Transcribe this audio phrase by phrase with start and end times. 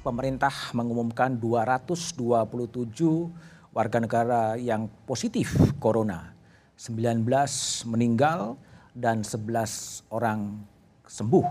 [0.00, 2.20] pemerintah mengumumkan 227
[3.70, 6.34] warga negara yang positif corona.
[6.80, 7.26] 19
[7.88, 8.56] meninggal
[8.96, 10.64] dan 11 orang
[11.04, 11.46] sembuh.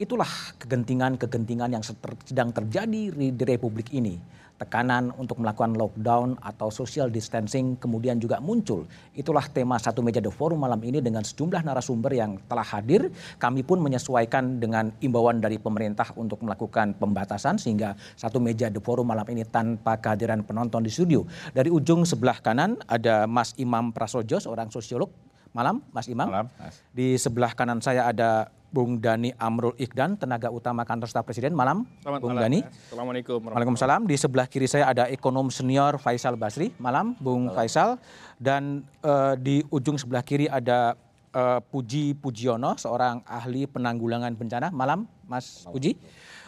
[0.00, 7.80] Itulah kegentingan-kegentingan yang sedang terjadi di Republik ini tekanan untuk melakukan lockdown atau social distancing
[7.80, 8.84] kemudian juga muncul.
[9.16, 13.08] Itulah tema satu meja The Forum malam ini dengan sejumlah narasumber yang telah hadir.
[13.40, 19.08] Kami pun menyesuaikan dengan imbauan dari pemerintah untuk melakukan pembatasan sehingga satu meja The Forum
[19.08, 21.24] malam ini tanpa kehadiran penonton di studio.
[21.56, 25.29] Dari ujung sebelah kanan ada Mas Imam Prasojo, seorang sosiolog.
[25.50, 26.30] Malam, Mas Imam.
[26.30, 26.78] Malam, Mas.
[26.94, 31.58] Di sebelah kanan saya ada Bung Dani Amrul Ikhdan, tenaga utama kantor staf presiden.
[31.58, 32.60] Malam, Selamat Bung malam, Dani.
[32.62, 33.38] Assalamualaikum.
[33.50, 34.00] Waalaikumsalam.
[34.06, 36.70] Di sebelah kiri saya ada ekonom senior Faisal Basri.
[36.78, 37.56] Malam, Bung malam.
[37.58, 37.98] Faisal.
[38.38, 40.94] Dan uh, di ujung sebelah kiri ada
[41.34, 44.70] uh, Puji Pujiono, seorang ahli penanggulangan bencana.
[44.70, 45.74] Malam, Mas malam.
[45.74, 45.98] Puji.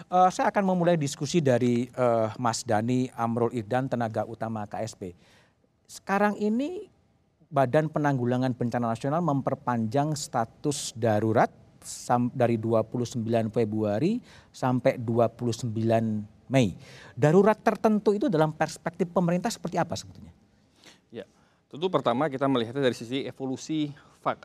[0.06, 5.19] Uh, saya akan memulai diskusi dari uh, Mas Dani Amrul Ikhdan, tenaga utama KSP.
[5.91, 6.87] Sekarang ini
[7.53, 11.53] Badan Penanggulangan Bencana Nasional memperpanjang status darurat
[12.33, 13.20] dari 29
[13.53, 14.17] Februari
[14.48, 15.69] sampai 29
[16.48, 16.72] Mei.
[17.12, 20.33] Darurat tertentu itu dalam perspektif pemerintah seperti apa sebetulnya?
[21.12, 21.28] Ya,
[21.69, 23.92] tentu pertama kita melihatnya dari sisi evolusi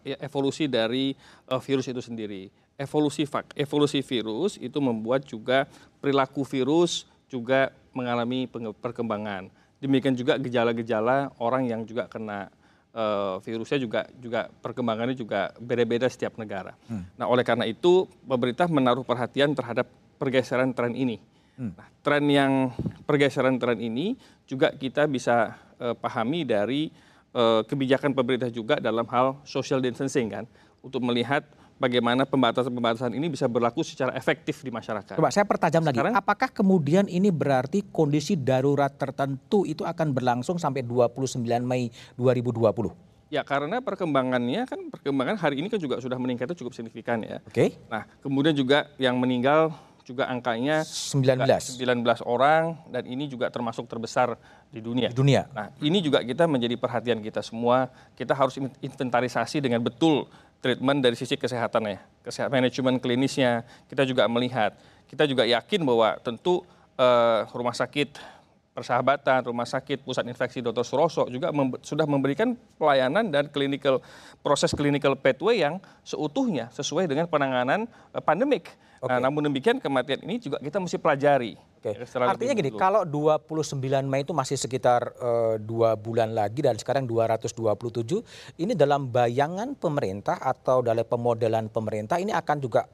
[0.04, 1.16] ya, evolusi dari
[1.48, 2.52] uh, virus itu sendiri.
[2.76, 5.64] Evolusi fak, evolusi virus itu membuat juga
[6.04, 8.52] perilaku virus juga mengalami
[8.84, 9.48] perkembangan.
[9.80, 12.52] Demikian juga gejala-gejala orang yang juga kena
[12.98, 16.74] uh, virusnya juga juga perkembangannya juga beda-beda setiap negara.
[16.90, 17.06] Hmm.
[17.14, 19.86] Nah, oleh karena itu pemerintah menaruh perhatian terhadap
[20.18, 21.22] pergeseran tren ini.
[21.56, 21.78] Hmm.
[21.78, 22.74] Nah, tren yang
[23.06, 24.18] pergeseran tren ini
[24.50, 26.90] juga kita bisa uh, pahami dari
[27.38, 30.46] uh, kebijakan pemerintah juga dalam hal social distancing kan
[30.82, 31.46] untuk melihat
[31.78, 35.16] bagaimana pembatasan-pembatasan ini bisa berlaku secara efektif di masyarakat.
[35.16, 40.58] Coba saya pertajam Sekarang, lagi, apakah kemudian ini berarti kondisi darurat tertentu itu akan berlangsung
[40.58, 43.08] sampai 29 Mei 2020?
[43.28, 47.44] Ya karena perkembangannya kan perkembangan hari ini kan juga sudah meningkatnya cukup signifikan ya.
[47.44, 47.54] Oke.
[47.54, 47.70] Okay.
[47.92, 49.76] Nah kemudian juga yang meninggal
[50.08, 51.44] juga angkanya 19.
[51.44, 54.40] 19 orang dan ini juga termasuk terbesar
[54.72, 55.12] di dunia.
[55.12, 55.52] Di dunia.
[55.52, 57.92] Nah, ini juga kita menjadi perhatian kita semua.
[58.16, 63.66] Kita harus inventarisasi dengan betul treatment dari sisi kesehatannya, kesehatan manajemen klinisnya.
[63.88, 64.76] Kita juga melihat,
[65.08, 66.66] kita juga yakin bahwa tentu
[66.98, 68.37] uh, rumah sakit
[68.78, 70.86] persahabatan, rumah sakit pusat infeksi Dr.
[70.86, 74.06] Suroso juga mem sudah memberikan pelayanan dan clinical
[74.46, 78.70] proses clinical pathway yang seutuhnya sesuai dengan penanganan uh, pandemik.
[79.02, 79.10] Okay.
[79.10, 81.58] Nah, namun demikian kematian ini juga kita mesti pelajari.
[81.82, 82.06] Okay.
[82.22, 82.78] Artinya gini, dulu.
[82.78, 89.10] kalau 29 Mei itu masih sekitar uh, dua bulan lagi dan sekarang 227, ini dalam
[89.10, 92.86] bayangan pemerintah atau dalam pemodelan pemerintah ini akan juga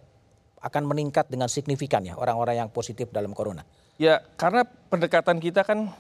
[0.64, 3.68] akan meningkat dengan signifikan ya orang-orang yang positif dalam corona.
[4.02, 5.94] Ya, karena pendekatan kita kan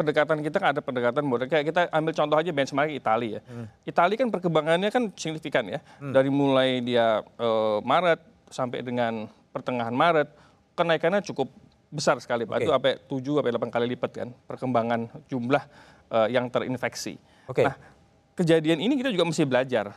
[0.00, 3.40] pendekatan kita kan ada pendekatan model kayak kita ambil contoh aja benchmark Italia ya.
[3.44, 3.66] Hmm.
[3.84, 5.84] Italia kan perkembangannya kan signifikan ya.
[6.00, 6.16] Hmm.
[6.16, 10.32] Dari mulai dia uh, Maret sampai dengan pertengahan Maret
[10.72, 11.52] kenaikannya cukup
[11.92, 12.64] besar sekali Pak.
[12.64, 12.64] Okay.
[12.64, 15.62] Itu sampai 7 sampai 8 kali lipat kan perkembangan jumlah
[16.08, 17.20] uh, yang terinfeksi.
[17.44, 17.68] Okay.
[17.68, 17.76] Nah,
[18.40, 19.92] kejadian ini kita juga mesti belajar.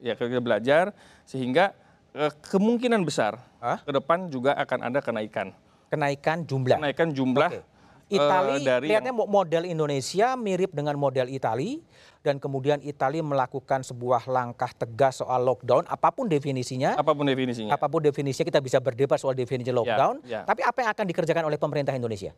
[0.00, 0.96] Ya, kita belajar
[1.28, 1.76] sehingga
[2.16, 5.52] uh, kemungkinan besar ke depan juga akan ada kenaikan.
[5.86, 6.78] Kenaikan jumlah.
[6.78, 7.62] Kenaikan jumlah okay.
[8.06, 9.26] Itali uh, dari lihatnya yang...
[9.26, 11.82] model Indonesia mirip dengan model Itali
[12.22, 16.94] dan kemudian Italia melakukan sebuah langkah tegas soal lockdown, apa pun definisinya.
[16.94, 17.74] Apa pun definisinya.
[17.74, 20.22] Apa pun definisinya kita bisa berdebat soal definisi ya, lockdown.
[20.22, 20.40] Ya, ya.
[20.46, 22.30] Tapi apa yang akan dikerjakan oleh pemerintah Indonesia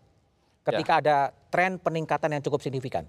[0.65, 1.01] ketika ya.
[1.05, 1.17] ada
[1.53, 3.05] tren peningkatan yang cukup signifikan?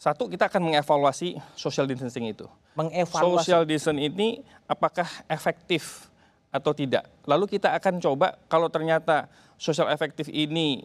[0.00, 2.48] Satu, kita akan mengevaluasi social distancing itu.
[2.74, 3.46] Mengevaluasi.
[3.46, 4.28] Social distancing ini
[4.66, 6.11] apakah efektif
[6.52, 7.08] atau tidak.
[7.24, 9.26] Lalu kita akan coba kalau ternyata
[9.56, 10.84] social efektif ini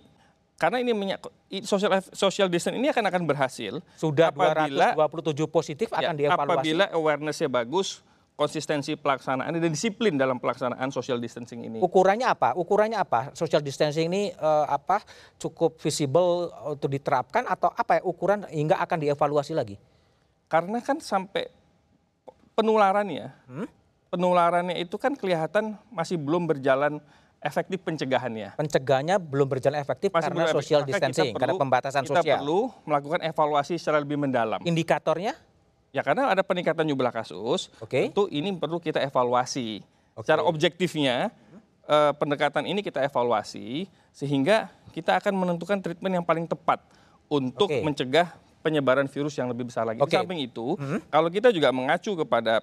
[0.57, 0.89] karena ini
[1.61, 6.85] social social distance ini akan akan berhasil sudah apabila 227 positif akan ya, dievaluasi apabila
[6.89, 8.01] awarenessnya bagus
[8.37, 11.81] konsistensi pelaksanaan dan disiplin dalam pelaksanaan social distancing ini.
[11.81, 12.53] Ukurannya apa?
[12.53, 13.33] Ukurannya apa?
[13.33, 15.01] Social distancing ini uh, apa
[15.41, 19.81] cukup visible untuk diterapkan atau apa ya ukuran hingga akan dievaluasi lagi?
[20.45, 21.49] Karena kan sampai
[22.53, 23.67] penularannya, hmm?
[24.07, 26.99] Penularannya itu kan kelihatan masih belum berjalan
[27.43, 28.57] efektif pencegahannya.
[28.57, 32.25] Pencegahannya belum berjalan efektif Masih karena social distancing, perlu, karena pembatasan kita sosial.
[32.25, 34.59] Kita perlu melakukan evaluasi secara lebih mendalam.
[34.65, 35.37] Indikatornya?
[35.95, 38.11] Ya karena ada peningkatan jumlah kasus, okay.
[38.11, 39.81] tentu ini perlu kita evaluasi.
[40.13, 40.21] Okay.
[40.27, 41.31] Secara objektifnya,
[41.87, 46.83] eh, pendekatan ini kita evaluasi sehingga kita akan menentukan treatment yang paling tepat
[47.31, 47.85] untuk okay.
[47.85, 48.33] mencegah
[48.67, 50.03] penyebaran virus yang lebih besar lagi.
[50.03, 50.19] Okay.
[50.19, 51.07] Di samping itu, hmm.
[51.07, 52.59] kalau kita juga mengacu kepada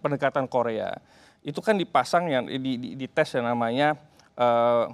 [0.00, 0.96] pendekatan Korea,
[1.44, 4.00] itu kan dipasang yang di, di, di tes yang namanya
[4.40, 4.88] uh,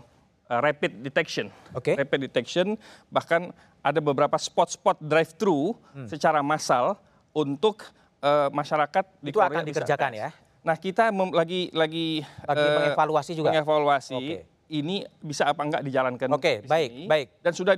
[0.51, 1.47] rapid detection.
[1.79, 1.95] Oke.
[1.95, 2.75] Rapid detection
[3.07, 3.55] bahkan
[3.87, 6.11] ada beberapa spot-spot drive-thru Hmm.
[6.11, 6.99] secara massal
[7.31, 7.87] untuk
[8.19, 10.29] uh, masyarakat di Itu Korea akan dikerjakan ya?
[10.67, 13.55] Nah kita mem- lagi lagi Lagi eh, mengevaluasi juga?
[13.55, 14.37] Mengevaluasi Oke.
[14.75, 16.29] ini bisa apa enggak dijalankan.
[16.35, 17.05] Oke, di baik, sini.
[17.07, 17.27] baik.
[17.41, 17.75] Dan sudah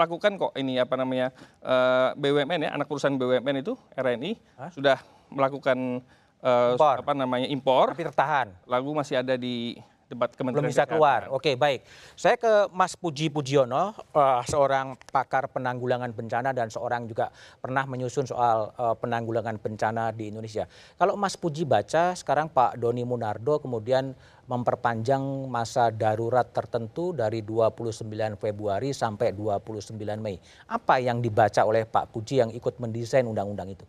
[0.00, 1.28] dilakukan kok ini apa namanya
[1.60, 4.32] eh, BUMN ya anak perusahaan BUMN itu RNI
[4.72, 4.96] sudah
[5.28, 6.00] melakukan
[6.40, 7.04] Impor.
[7.04, 7.92] apa namanya impor.
[7.92, 8.48] Tapi tertahan.
[8.64, 9.76] Lagu masih ada di
[10.10, 10.92] debat Kementerian belum bisa Kesehatan.
[10.98, 11.20] keluar.
[11.30, 11.86] Oke, baik.
[12.18, 17.30] Saya ke Mas Puji Pujiono, eh, seorang pakar penanggulangan bencana dan seorang juga
[17.62, 20.66] pernah menyusun soal eh, penanggulangan bencana di Indonesia.
[20.98, 24.12] Kalau Mas Puji baca, sekarang Pak Doni Munardo kemudian
[24.50, 28.02] memperpanjang masa darurat tertentu dari 29
[28.34, 30.42] Februari sampai 29 Mei.
[30.66, 33.86] Apa yang dibaca oleh Pak Puji yang ikut mendesain undang-undang itu?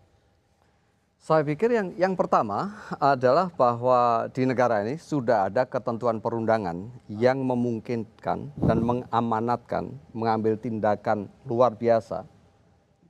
[1.21, 7.45] Saya pikir yang yang pertama adalah bahwa di negara ini sudah ada ketentuan perundangan yang
[7.45, 12.25] memungkinkan dan mengamanatkan mengambil tindakan luar biasa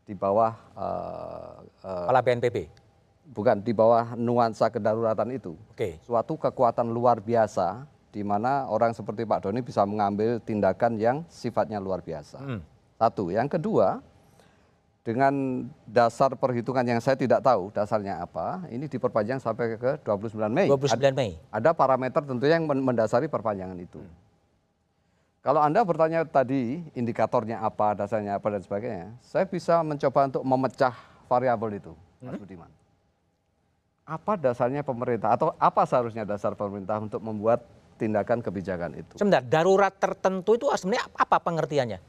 [0.03, 1.55] di bawah eh,
[1.87, 2.57] Kepala BNPB.
[3.31, 5.55] bukan di bawah nuansa kedaruratan itu.
[5.71, 5.95] Oke.
[6.03, 11.79] Suatu kekuatan luar biasa di mana orang seperti Pak Doni bisa mengambil tindakan yang sifatnya
[11.79, 12.43] luar biasa.
[12.99, 14.03] Satu, yang kedua
[15.01, 20.69] dengan dasar perhitungan yang saya tidak tahu dasarnya apa, ini diperpanjang sampai ke 29 Mei.
[20.69, 21.31] 29 Ad- Mei.
[21.49, 23.97] Ada parameter tentu yang men- mendasari perpanjangan itu.
[25.41, 30.93] Kalau Anda bertanya tadi indikatornya apa, dasarnya apa dan sebagainya, saya bisa mencoba untuk memecah
[31.25, 32.69] variabel itu, Mas Budiman.
[34.05, 37.65] Apa dasarnya pemerintah atau apa seharusnya dasar pemerintah untuk membuat
[37.97, 39.17] tindakan kebijakan itu?
[39.17, 41.99] Sebentar, darurat tertentu itu sebenarnya apa pengertiannya?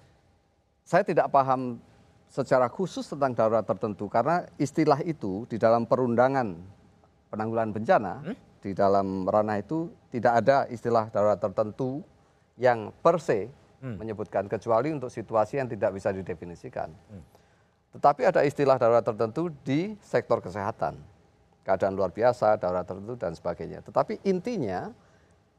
[0.85, 1.81] Saya tidak paham
[2.33, 6.57] secara khusus tentang darurat tertentu karena istilah itu di dalam perundangan
[7.29, 8.15] penanggulangan bencana
[8.65, 12.01] di dalam ranah itu tidak ada istilah darurat tertentu
[12.57, 13.53] yang per se
[13.83, 16.95] menyebutkan kecuali untuk situasi yang tidak bisa didefinisikan.
[17.93, 20.97] Tetapi ada istilah darurat tertentu di sektor kesehatan.
[21.67, 23.83] Keadaan luar biasa, darurat tertentu dan sebagainya.
[23.83, 24.95] Tetapi intinya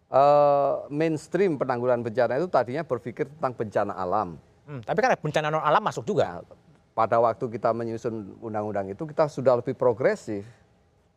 [0.08, 4.40] eh, mainstream penanggulangan bencana itu tadinya berpikir tentang bencana alam.
[4.64, 6.40] Hmm, tapi kan bencana non alam masuk juga.
[6.40, 6.63] Nah,
[6.94, 10.46] pada waktu kita menyusun undang-undang itu kita sudah lebih progresif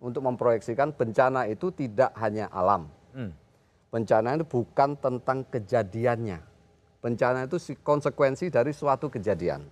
[0.00, 2.88] untuk memproyeksikan bencana itu tidak hanya alam.
[3.12, 3.32] Hmm.
[3.92, 6.40] Bencana itu bukan tentang kejadiannya.
[7.00, 9.64] Bencana itu si- konsekuensi dari suatu kejadian.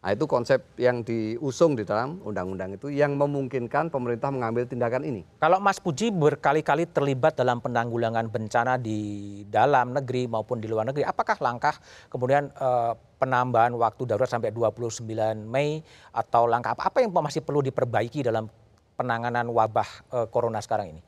[0.00, 5.28] Nah, itu konsep yang diusung di dalam undang-undang itu yang memungkinkan pemerintah mengambil tindakan ini.
[5.36, 11.04] Kalau Mas Puji berkali-kali terlibat dalam penanggulangan bencana di dalam negeri maupun di luar negeri,
[11.04, 11.76] apakah langkah
[12.08, 15.04] kemudian eh, penambahan waktu darurat sampai 29
[15.44, 18.48] Mei atau langkah apa, apa yang masih perlu diperbaiki dalam
[18.96, 21.02] penanganan wabah eh, corona sekarang ini?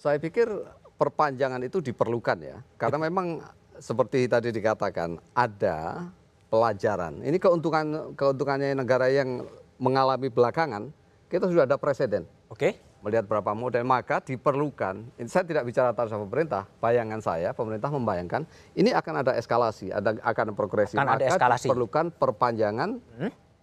[0.00, 0.48] Saya pikir
[0.96, 3.44] perpanjangan itu diperlukan ya, karena memang
[3.76, 6.08] seperti tadi dikatakan ada
[6.48, 7.20] pelajaran.
[7.20, 9.44] Ini keuntungan keuntungannya negara yang
[9.76, 10.88] mengalami belakangan,
[11.28, 12.89] kita sudah ada presiden Oke?
[13.00, 15.00] Melihat berapa model maka diperlukan.
[15.16, 18.44] Ini saya tidak bicara nama pemerintah, bayangan saya pemerintah membayangkan
[18.76, 21.00] ini akan ada eskalasi, ada akan progresi.
[21.00, 21.68] Akan ada maka eskalasi.
[21.68, 23.00] diperlukan perpanjangan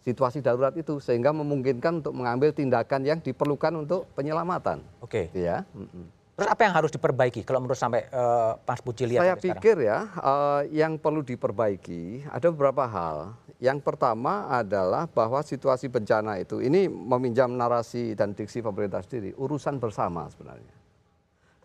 [0.07, 4.79] situasi darurat itu sehingga memungkinkan untuk mengambil tindakan yang diperlukan untuk penyelamatan.
[5.03, 5.27] Oke.
[5.29, 5.67] Gitu ya.
[5.75, 6.16] Mm-mm.
[6.37, 9.57] Terus apa yang harus diperbaiki kalau menurut sampai eh, Mas Puji lihat Saya sekarang?
[9.57, 13.33] pikir ya eh, yang perlu diperbaiki ada beberapa hal.
[13.57, 19.81] Yang pertama adalah bahwa situasi bencana itu ini meminjam narasi dan diksi pemerintah sendiri urusan
[19.81, 20.77] bersama sebenarnya.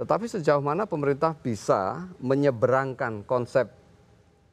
[0.00, 3.69] Tetapi sejauh mana pemerintah bisa menyeberangkan konsep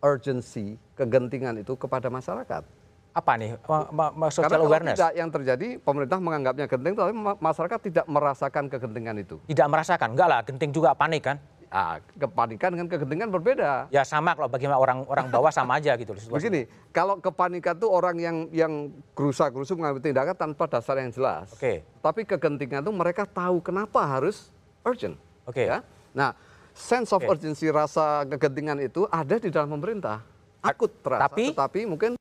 [0.04, 2.79] urgency, kegentingan itu kepada masyarakat?
[3.10, 3.58] Apa nih?
[4.30, 4.96] Social Karena awareness?
[4.96, 9.42] tidak yang terjadi pemerintah menganggapnya genting, tapi ma- masyarakat tidak merasakan kegentingan itu.
[9.50, 10.14] Tidak merasakan?
[10.14, 11.38] Enggak lah, genting juga panik kan?
[11.70, 13.90] Ah, kepanikan dengan kegentingan berbeda.
[13.90, 16.18] Ya sama kalau bagaimana orang orang bawah sama aja gitu.
[16.18, 16.34] situasinya.
[16.34, 18.74] Begini, kalau kepanikan itu orang yang yang
[19.14, 21.54] gerusa-gerusu mengambil tindakan tanpa dasar yang jelas.
[21.54, 21.86] Oke.
[22.02, 24.50] Tapi kegentingan itu mereka tahu kenapa harus
[24.82, 25.14] urgent.
[25.46, 25.70] Oke.
[25.70, 25.86] Ya.
[26.10, 26.34] Nah,
[26.74, 27.38] sense of Oke.
[27.38, 30.26] urgency rasa kegentingan itu ada di dalam pemerintah.
[30.60, 32.18] Akut terasa, Tapi- tetapi mungkin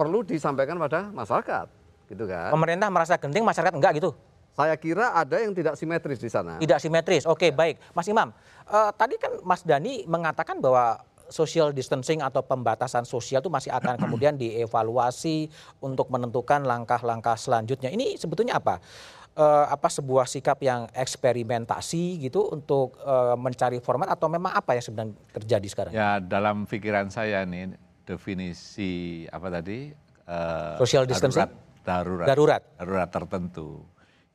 [0.00, 1.68] perlu disampaikan pada masyarakat,
[2.08, 2.48] gitu kan?
[2.48, 4.16] Pemerintah merasa genting, masyarakat enggak gitu?
[4.56, 6.56] Saya kira ada yang tidak simetris di sana.
[6.56, 7.28] Tidak simetris.
[7.28, 7.76] Oke, baik.
[7.92, 8.32] Mas Imam,
[8.64, 13.94] eh, tadi kan Mas Dani mengatakan bahwa social distancing atau pembatasan sosial itu masih akan
[14.00, 15.46] kemudian dievaluasi
[15.78, 17.92] untuk menentukan langkah-langkah selanjutnya.
[17.92, 18.82] Ini sebetulnya apa?
[19.30, 24.82] Eh, apa sebuah sikap yang eksperimentasi gitu untuk eh, mencari format atau memang apa yang
[24.82, 25.92] sebenarnya terjadi sekarang?
[25.94, 27.78] Ya dalam pikiran saya nih
[28.10, 29.94] definisi apa tadi?
[30.26, 31.46] eh, Social distancing?
[31.80, 32.62] Darurat, Darurat.
[32.76, 33.80] darurat tertentu.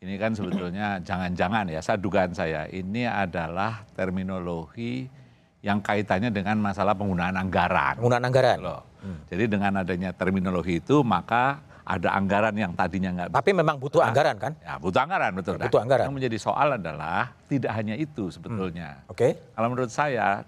[0.01, 5.05] Ini kan sebetulnya jangan-jangan ya, saya dugaan saya ini adalah terminologi
[5.61, 7.97] yang kaitannya dengan masalah penggunaan anggaran.
[8.01, 8.57] Penggunaan anggaran.
[8.61, 8.81] Loh.
[9.29, 14.41] Jadi dengan adanya terminologi itu maka ada anggaran yang tadinya nggak Tapi memang butuh anggaran
[14.41, 14.57] kan?
[14.65, 15.61] Ya, butuh anggaran betul.
[15.61, 16.05] Ya, butuh anggaran.
[16.09, 19.05] Yang menjadi soal adalah tidak hanya itu sebetulnya.
[19.05, 19.37] Oke.
[19.53, 20.41] Kalau menurut saya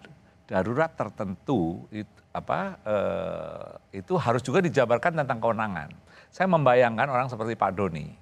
[0.50, 3.66] darurat tertentu itu apa eh,
[3.98, 5.90] itu harus juga dijabarkan tentang kewenangan.
[6.30, 8.14] Saya membayangkan orang seperti Pak Doni,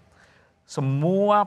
[0.63, 1.43] semua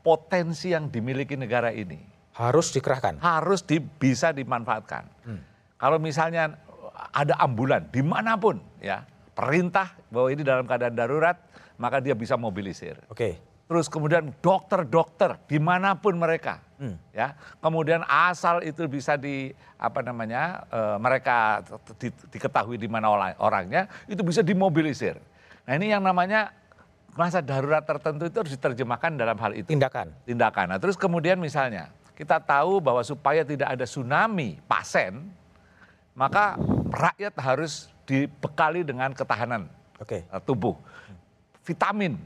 [0.00, 2.00] potensi yang dimiliki negara ini
[2.34, 3.18] Harus dikerahkan.
[3.18, 5.04] harus di- bisa dimanfaatkan.
[5.74, 6.54] Kalau misalnya
[7.10, 11.38] ada ambulan di mana pun ya perintah bahwa ini dalam keadaan darurat
[11.78, 12.98] maka dia bisa mobilisir.
[13.06, 13.38] Oke.
[13.68, 16.64] Terus kemudian dokter-dokter di mana pun mereka,
[17.12, 17.36] ya.
[17.60, 21.60] Kemudian asal itu bisa di apa namanya eh, mereka
[22.00, 25.20] di- diketahui di mana orangnya, itu bisa dimobilisir.
[25.68, 26.48] Nah ini yang namanya
[27.12, 30.16] masa darurat tertentu itu harus diterjemahkan dalam hal itu Tindakan.
[30.24, 30.66] tindakan.
[30.72, 35.28] Nah, terus kemudian misalnya kita tahu bahwa supaya tidak ada tsunami pasien,
[36.16, 36.56] maka
[36.88, 39.68] rakyat harus dibekali dengan ketahanan
[40.00, 40.24] Oke.
[40.24, 40.72] eh, tubuh.
[41.68, 42.16] Vitamin,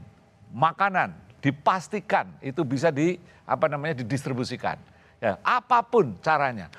[0.55, 1.11] makanan
[1.43, 4.79] dipastikan itu bisa di apa namanya didistribusikan.
[5.19, 6.71] Ya, apa pun caranya.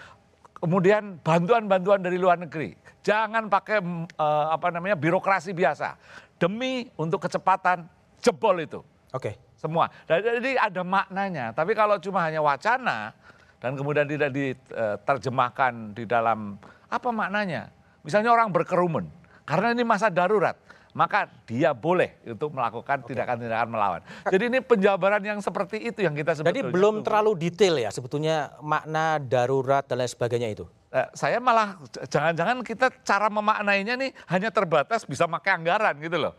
[0.56, 2.73] Kemudian bantuan-bantuan dari luar negeri.
[3.04, 6.00] Jangan pakai mm, eh, apa namanya birokrasi biasa.
[6.40, 7.85] Demi untuk kecepatan
[8.25, 8.80] jebol itu
[9.12, 9.37] Oke.
[9.61, 9.92] semua.
[10.09, 11.52] Dan Jadi ada maknanya.
[11.52, 13.12] Tapi kalau cuma hanya wacana
[13.61, 16.56] dan kemudian tidak diterjemahkan di dalam
[16.88, 17.68] apa maknanya?
[18.00, 19.04] Misalnya orang berkerumun
[19.44, 20.56] karena ini masa darurat,
[20.94, 24.00] maka dia boleh untuk melakukan tindakan-tindakan melawan.
[24.30, 27.06] Jadi ini penjabaran yang seperti itu yang kita Jadi sebetulnya belum tunggu.
[27.10, 30.64] terlalu detail ya sebetulnya makna darurat dan lain sebagainya itu.
[30.94, 36.38] Eh, saya malah jangan-jangan kita cara memaknainya nih hanya terbatas bisa pakai anggaran gitu loh.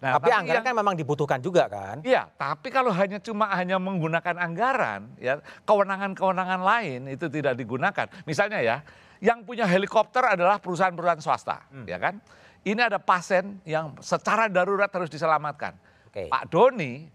[0.00, 2.00] Nah, Tapi anggaran yang- kan memang dibutuhkan juga kan?
[2.00, 8.08] Iya, tapi kalau hanya cuma hanya menggunakan anggaran, ya kewenangan-kewenangan lain itu tidak digunakan.
[8.24, 8.76] Misalnya ya,
[9.20, 12.16] yang punya helikopter adalah perusahaan-perusahaan swasta, ya kan?
[12.60, 15.76] Ini ada pasien yang secara darurat harus diselamatkan.
[16.12, 16.28] Oke.
[16.28, 17.08] Pak Doni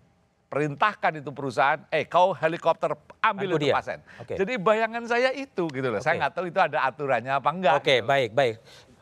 [0.50, 3.74] perintahkan itu perusahaan, eh kau helikopter ambil Bantu itu dia.
[3.76, 4.00] pasien.
[4.18, 4.34] Oke.
[4.40, 6.02] Jadi bayangan saya itu gitu loh.
[6.02, 6.20] Saya Oke.
[6.24, 7.74] nggak tahu itu ada aturannya apa enggak.
[7.78, 8.08] Oke, gitu.
[8.08, 8.56] baik, baik.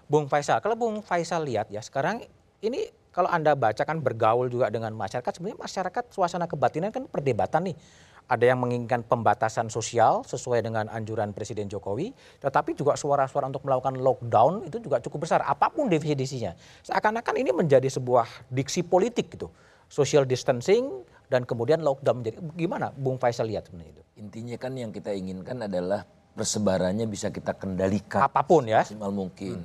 [0.09, 2.25] Bung Faisal, kalau Bung Faisal lihat ya sekarang
[2.59, 7.69] ini kalau Anda baca kan bergaul juga dengan masyarakat, sebenarnya masyarakat suasana kebatinan kan perdebatan
[7.69, 7.75] nih.
[8.23, 13.99] Ada yang menginginkan pembatasan sosial sesuai dengan anjuran Presiden Jokowi, tetapi juga suara-suara untuk melakukan
[13.99, 16.55] lockdown itu juga cukup besar, apa pun definisinya.
[16.87, 19.51] Seakan-akan ini menjadi sebuah diksi politik gitu.
[19.91, 24.03] Social distancing dan kemudian lockdown menjadi gimana Bung Faisal lihat sebenarnya itu?
[24.23, 28.81] Intinya kan yang kita inginkan adalah persebarannya bisa kita kendalikan Apa pun ya.
[28.81, 29.61] maksimal mungkin.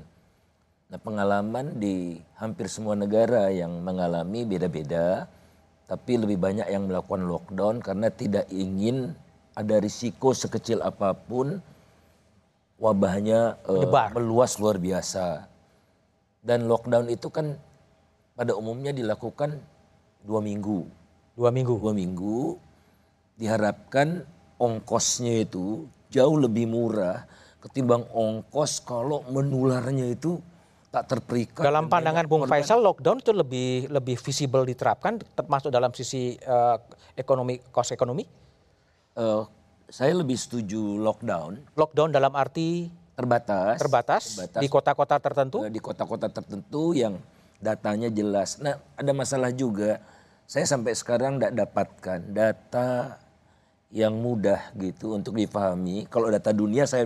[0.88, 5.28] Nah pengalaman di hampir semua negara yang mengalami beda-beda,
[5.88, 9.16] tapi lebih banyak yang melakukan lockdown karena tidak ingin
[9.56, 11.58] ada risiko sekecil apa pun
[12.78, 14.14] wabahnya Menyebar.
[14.14, 15.48] meluas luar biasa.
[16.44, 17.58] Dan lockdown itu kan
[18.38, 19.58] pada umumnya dilakukan
[20.22, 20.86] dua minggu
[21.34, 21.74] Dua minggu.
[21.80, 22.38] dua minggu
[23.38, 24.22] diharapkan
[24.62, 27.26] ongkosnya itu jauh lebih murah
[27.58, 30.38] ketimbang ongkos kalau menularnya itu
[30.88, 31.60] tak terperikat.
[31.60, 32.48] Dalam dan pandangan Bung.
[32.48, 36.76] Faisal, lockdown itu lebih lebih visible diterapkan, termasuk dalam sisi eh,
[37.16, 38.24] ekonomi, cost ekonomi.
[39.18, 39.42] Eh,
[39.88, 43.80] saya lebih setuju lockdown Lockdown dalam arti terbatas.
[43.80, 45.64] terbatas, terbatas, di kota-kota tertentu.
[45.64, 47.16] eh, di kota-kota tertentu yang
[47.58, 48.60] datanya jelas.
[48.60, 50.00] Nah ada masalah juga.
[50.48, 53.20] Saya sampai sekarang tidak dapatkan data
[53.92, 56.08] yang mudah gitu untuk difahami.
[56.08, 57.04] Kalau data dunia saya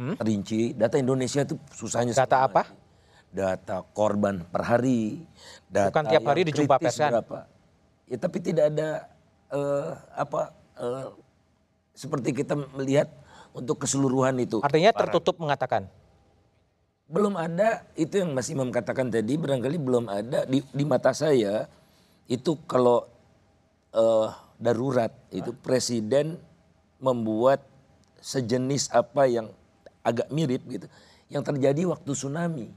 [0.00, 2.16] rinci, data Indonesia itu susahnya.
[2.16, 2.24] Hmm?
[2.24, 2.62] Data apa?
[3.30, 5.22] Data korban per hari.
[5.70, 7.10] Data Bukan tiap hari yang dijumpa kan?
[7.14, 7.38] berapa.
[8.10, 9.06] Ya tapi tidak ada
[9.54, 11.06] eh, apa eh,
[11.94, 13.06] seperti kita melihat
[13.54, 14.58] untuk keseluruhan itu.
[14.62, 15.86] Artinya tertutup mengatakan.
[17.10, 21.66] Belum ada itu yang Mas Imam katakan tadi barangkali belum ada di, di mata saya
[22.30, 23.06] itu kalau
[23.94, 26.38] eh, darurat itu presiden
[27.02, 27.64] membuat
[28.20, 29.50] sejenis apa yang
[30.04, 30.86] agak mirip gitu
[31.32, 32.68] yang terjadi waktu tsunami.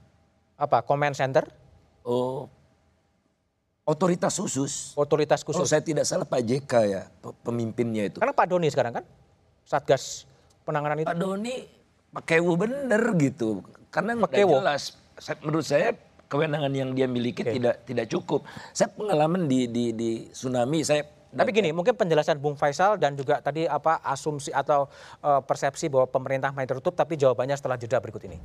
[0.63, 0.79] Apa?
[0.79, 1.43] Command center,
[2.03, 2.47] Oh,
[3.83, 4.95] otoritas khusus.
[4.95, 5.67] otoritas Kalau khusus.
[5.67, 8.17] saya tidak salah Pak JK ya pe- pemimpinnya itu.
[8.19, 9.05] Karena Pak Doni sekarang kan,
[9.63, 10.23] Satgas
[10.63, 11.07] penanganan itu.
[11.07, 11.67] Pak Doni
[12.09, 13.59] pakai bener gitu.
[13.87, 14.59] Karena Pakewo.
[14.59, 14.95] jelas.
[15.15, 18.41] Saya- Menurut saya kewenangan yang dia miliki tidak tidak cukup.
[18.71, 21.03] Saya pengalaman di di di tsunami saya
[21.33, 24.85] Tapi gini, mungkin penjelasan Bung Faisal dan juga tadi apa asumsi atau
[25.17, 28.37] eh, persepsi bahwa pemerintah main tertutup, tapi jawabannya setelah jeda berikut ini.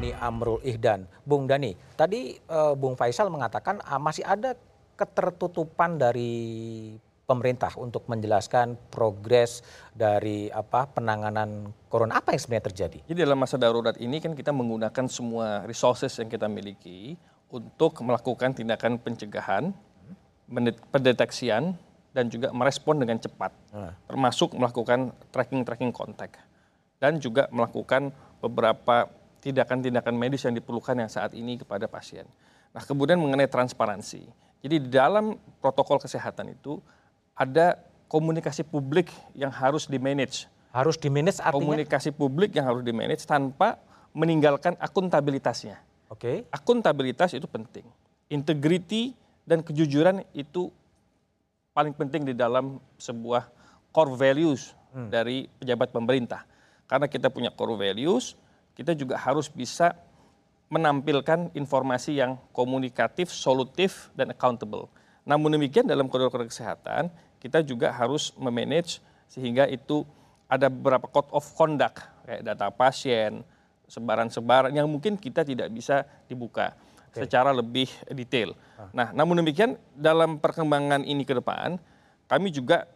[0.00, 1.04] Dani Amrul Ihdan.
[1.28, 4.56] Bung Dani, tadi eh, Bung Faisal mengatakan ah, masih ada
[4.96, 6.96] ketertutupan dari
[7.28, 9.60] pemerintah untuk menjelaskan progres
[9.92, 12.16] dari apa penanganan corona.
[12.16, 12.98] Apa yang sebenarnya terjadi?
[13.12, 17.20] Jadi dalam masa darurat ini kan kita menggunakan semua resources yang kita miliki
[17.52, 19.68] untuk melakukan tindakan pencegahan,
[20.96, 21.76] pendeteksian,
[22.16, 23.52] dan juga merespon dengan cepat.
[24.08, 26.40] Termasuk melakukan tracking-tracking kontak.
[26.96, 32.28] Dan juga melakukan beberapa tindakan-tindakan medis yang diperlukan yang saat ini kepada pasien.
[32.70, 34.22] Nah kemudian mengenai transparansi.
[34.60, 36.78] Jadi di dalam protokol kesehatan itu
[37.32, 37.80] ada
[38.12, 41.56] komunikasi publik yang harus di-manage Harus di-manage artinya?
[41.56, 43.80] komunikasi publik yang harus di-manage tanpa
[44.14, 45.82] meninggalkan akuntabilitasnya.
[46.06, 46.46] Oke.
[46.50, 47.82] Akuntabilitas itu penting.
[48.30, 50.70] Integrity dan kejujuran itu
[51.74, 53.50] paling penting di dalam sebuah
[53.90, 54.74] core values
[55.10, 56.42] dari pejabat pemerintah.
[56.86, 58.34] Karena kita punya core values,
[58.74, 59.94] kita juga harus bisa
[60.70, 64.86] menampilkan informasi yang komunikatif, solutif, dan accountable.
[65.26, 67.10] Namun demikian dalam koridor kesehatan,
[67.42, 70.06] kita juga harus memanage sehingga itu
[70.46, 73.42] ada beberapa code of conduct, kayak data pasien,
[73.90, 76.74] sebaran-sebaran yang mungkin kita tidak bisa dibuka
[77.10, 78.54] secara lebih detail.
[78.94, 81.78] Nah, namun demikian dalam perkembangan ini ke depan,
[82.30, 82.86] kami juga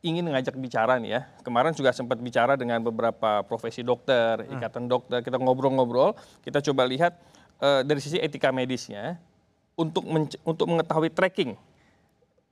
[0.00, 1.20] ingin mengajak bicara nih ya.
[1.44, 7.16] Kemarin juga sempat bicara dengan beberapa profesi dokter, ikatan dokter, kita ngobrol-ngobrol, kita coba lihat
[7.60, 9.20] eh, dari sisi etika medisnya
[9.76, 10.04] untuk
[10.44, 11.56] untuk mengetahui tracking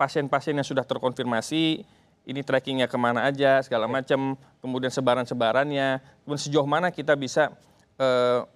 [0.01, 1.83] pasien-pasien yang sudah terkonfirmasi
[2.29, 7.53] ini trackingnya ke mana aja segala macam kemudian sebaran-sebarannya kemudian sejauh mana kita bisa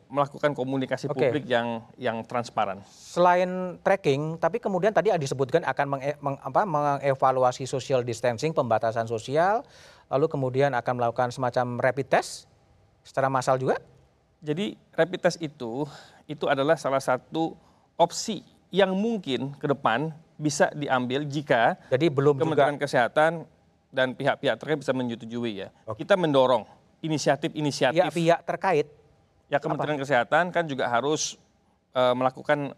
[0.07, 6.39] melakukan komunikasi publik yang yang transparan Selain tracking, tapi kemudian tadi disebutkan akan menge- meng-
[6.39, 9.67] apa, mengevaluasi social distancing, pembatasan sosial,
[10.07, 12.47] lalu kemudian akan melakukan semacam rapid test
[13.03, 13.83] secara massal juga?
[14.43, 15.91] Jadi rapid test itu
[16.31, 17.59] itu adalah salah satu
[17.99, 23.33] opsi yang mungkin ke depan bisa diambil jika Jadi belum juga Kementerian Kesehatan
[23.93, 25.69] dan pihak-pihak terkait bisa menyetujui ya.
[25.99, 26.65] Kita mendorong
[27.03, 28.87] inisiatif-inisiatif pihak-pihak terkait
[29.53, 31.37] Ya Kementerian Kesehatan kan juga harus
[31.93, 32.73] eh, melakukan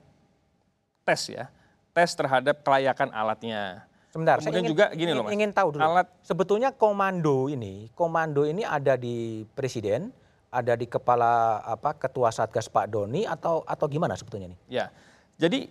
[1.06, 1.46] tes ya,
[1.94, 3.86] tes terhadap kelayakan alatnya.
[4.10, 5.82] Sebentar, saya ingin, juga gini ingin, loh Mas, ingin tahu dulu.
[5.82, 10.10] alat Sebetulnya komando ini, komando ini ada di presiden,
[10.50, 14.58] ada di kepala apa ketua satgas Pak Doni atau atau gimana sebetulnya nih?
[14.70, 14.86] ya.
[15.34, 15.66] Jadi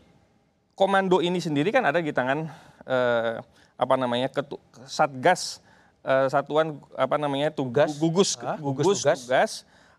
[0.76, 2.48] komando ini sendiri kan ada di tangan
[2.84, 3.40] eh,
[3.80, 5.64] apa namanya ketu, satgas
[6.04, 9.20] eh, satuan apa namanya tugas gugus Ah, gugus, gugus tugas.
[9.24, 9.52] tugas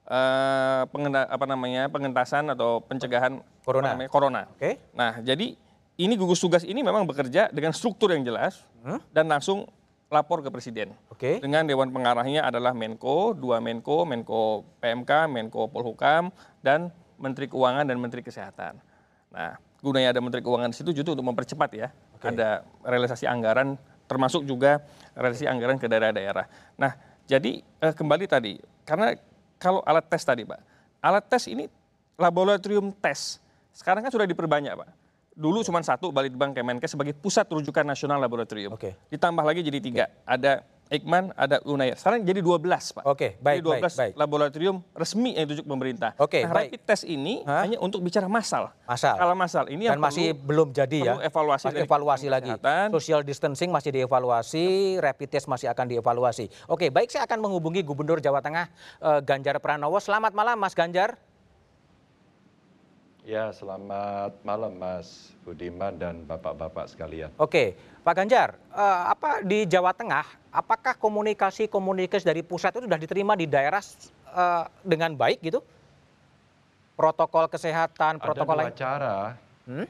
[0.08, 0.82] eh,
[1.28, 3.96] apa namanya pengentasan atau pencegahan Corona.
[3.96, 4.42] namanya, corona.
[4.52, 4.76] Oke.
[4.92, 5.56] Nah, jadi
[5.94, 8.66] ini gugus tugas ini memang bekerja dengan struktur yang jelas
[9.14, 9.64] dan langsung
[10.12, 10.92] lapor ke presiden.
[11.08, 11.40] Oke.
[11.40, 17.96] Dengan dewan pengarahnya adalah Menko, dua Menko, Menko PMK, Menko Polhukam, dan Menteri Keuangan dan
[17.98, 18.78] Menteri Kesehatan.
[19.34, 21.88] Nah, gunanya ada Menteri Keuangan di situ justru untuk mempercepat ya,
[22.22, 23.74] ada realisasi anggaran,
[24.06, 24.84] termasuk juga
[25.18, 26.46] realisasi anggaran ke daerah-daerah.
[26.78, 26.94] Nah,
[27.26, 29.16] jadi eh, kembali tadi, karena
[29.64, 30.60] kalau alat tes tadi, Pak,
[31.00, 31.72] alat tes ini
[32.20, 33.40] laboratorium tes.
[33.72, 34.90] Sekarang kan sudah diperbanyak, Pak.
[35.34, 38.76] Dulu cuma satu Balitbang Kemenkes sebagai pusat rujukan nasional laboratorium.
[38.76, 38.92] Oke.
[39.08, 40.04] Ditambah lagi jadi tiga.
[40.28, 41.96] Ada Eijkman, ada Unair.
[41.96, 42.60] Sekarang jadi 12,
[42.92, 43.04] Pak.
[43.08, 44.12] Oke, baik, jadi 12 baik, baik.
[44.20, 46.12] laboratorium resmi yang ditunjuk pemerintah.
[46.20, 46.76] Oke, nah, baik.
[46.76, 47.64] rapid test ini Hah?
[47.64, 48.68] hanya untuk bicara massal.
[48.84, 49.16] Massal.
[49.16, 49.64] Skala massal.
[49.72, 51.04] Ini Dan yang masih perlu- belum jadi ya.
[51.16, 52.52] perlu evaluasi Masih evaluasi lagi.
[52.52, 52.86] Kesehatan.
[52.92, 54.66] Social distancing masih dievaluasi,
[55.00, 56.52] rapid test masih akan dievaluasi.
[56.68, 58.68] Oke, baik saya akan menghubungi Gubernur Jawa Tengah
[59.00, 59.96] eh, Ganjar Pranowo.
[59.96, 61.16] Selamat malam Mas Ganjar.
[63.24, 67.32] Ya, selamat malam Mas Budiman dan Bapak-bapak sekalian.
[67.34, 67.72] Oke,
[68.04, 73.34] Pak Ganjar, eh, apa di Jawa Tengah, apakah komunikasi komunikasi dari pusat itu sudah diterima
[73.34, 73.82] di daerah
[74.30, 75.60] eh, dengan baik gitu?
[76.94, 78.78] Protokol kesehatan, protokol ada dua lain.
[78.78, 79.16] cara.
[79.66, 79.88] Hmm?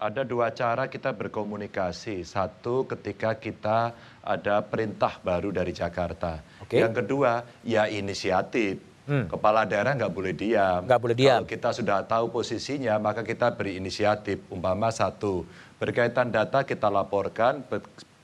[0.00, 2.24] Ada dua cara kita berkomunikasi.
[2.24, 3.92] Satu ketika kita
[4.24, 6.40] ada perintah baru dari Jakarta.
[6.64, 6.80] Oke.
[6.80, 8.80] Yang kedua, ya inisiatif.
[9.04, 10.80] Kepala daerah nggak boleh diam.
[10.80, 10.88] Hmm.
[10.88, 11.40] Nggak boleh diam.
[11.44, 14.40] Kalau kita sudah tahu posisinya, maka kita beri inisiatif.
[14.48, 15.44] Umpama satu,
[15.76, 17.60] berkaitan data kita laporkan,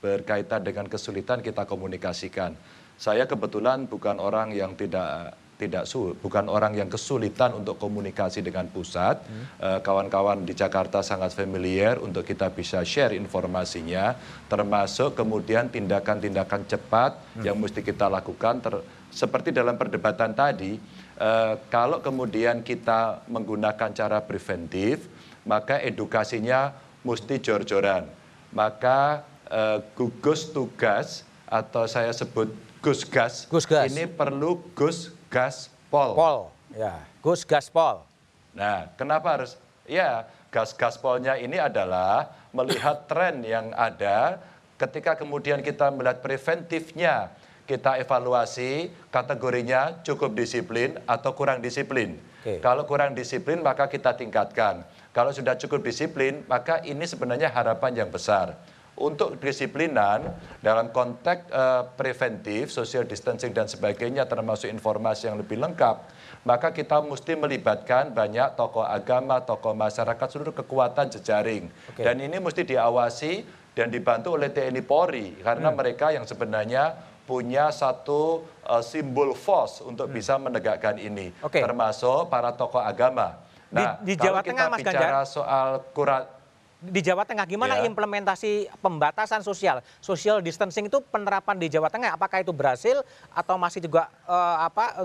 [0.01, 2.57] berkaitan dengan kesulitan kita komunikasikan.
[2.97, 8.65] Saya kebetulan bukan orang yang tidak tidak su, bukan orang yang kesulitan untuk komunikasi dengan
[8.65, 9.21] pusat.
[9.61, 14.17] Eh, Kawan-kawan di Jakarta sangat familiar untuk kita bisa share informasinya,
[14.49, 17.13] termasuk kemudian tindakan-tindakan cepat
[17.45, 18.57] yang mesti kita lakukan.
[18.57, 18.81] ter-
[19.13, 20.81] seperti dalam perdebatan tadi,
[21.21, 25.05] eh, kalau kemudian kita menggunakan cara preventif,
[25.45, 26.73] maka edukasinya
[27.05, 28.09] mesti jor-joran.
[28.49, 32.47] Maka eh, gugus tugas atau saya sebut
[32.81, 33.93] Gusgas, Gusgas.
[33.93, 36.15] ini perlu Gus Gas Pol.
[36.17, 36.49] Pol.
[36.71, 38.07] Ya, Gus Gaspol.
[38.55, 39.59] Nah, kenapa harus?
[39.83, 44.39] Ya, gas gaspolnya ini adalah melihat tren yang ada
[44.79, 47.29] ketika kemudian kita melihat preventifnya,
[47.69, 52.17] kita evaluasi kategorinya cukup disiplin atau kurang disiplin.
[52.41, 52.57] Oke.
[52.63, 54.81] Kalau kurang disiplin maka kita tingkatkan.
[55.13, 58.57] Kalau sudah cukup disiplin maka ini sebenarnya harapan yang besar.
[59.01, 60.29] Untuk disiplinan
[60.61, 66.05] dalam konteks eh, preventif, social distancing dan sebagainya termasuk informasi yang lebih lengkap,
[66.45, 71.65] maka kita mesti melibatkan banyak tokoh agama, tokoh masyarakat, seluruh kekuatan jejaring.
[71.89, 72.05] Oke.
[72.05, 73.41] Dan ini mesti diawasi
[73.73, 76.93] dan dibantu oleh TNI Polri karena mereka yang sebenarnya
[77.25, 81.57] punya satu eh, simbol force untuk bisa menegakkan ini, Oke.
[81.57, 83.41] termasuk para tokoh agama.
[83.71, 86.40] Nah, Di- di kalau Jawa kita Tengah, Mas bicara soal kurat
[86.81, 87.85] Di Jawa Tengah gimana Ya.
[87.85, 89.85] implementasi pembatasan sosial?
[90.01, 94.97] Social distancing itu penerapan di Jawa Tengah apakah itu berhasil atau masih juga eh, apa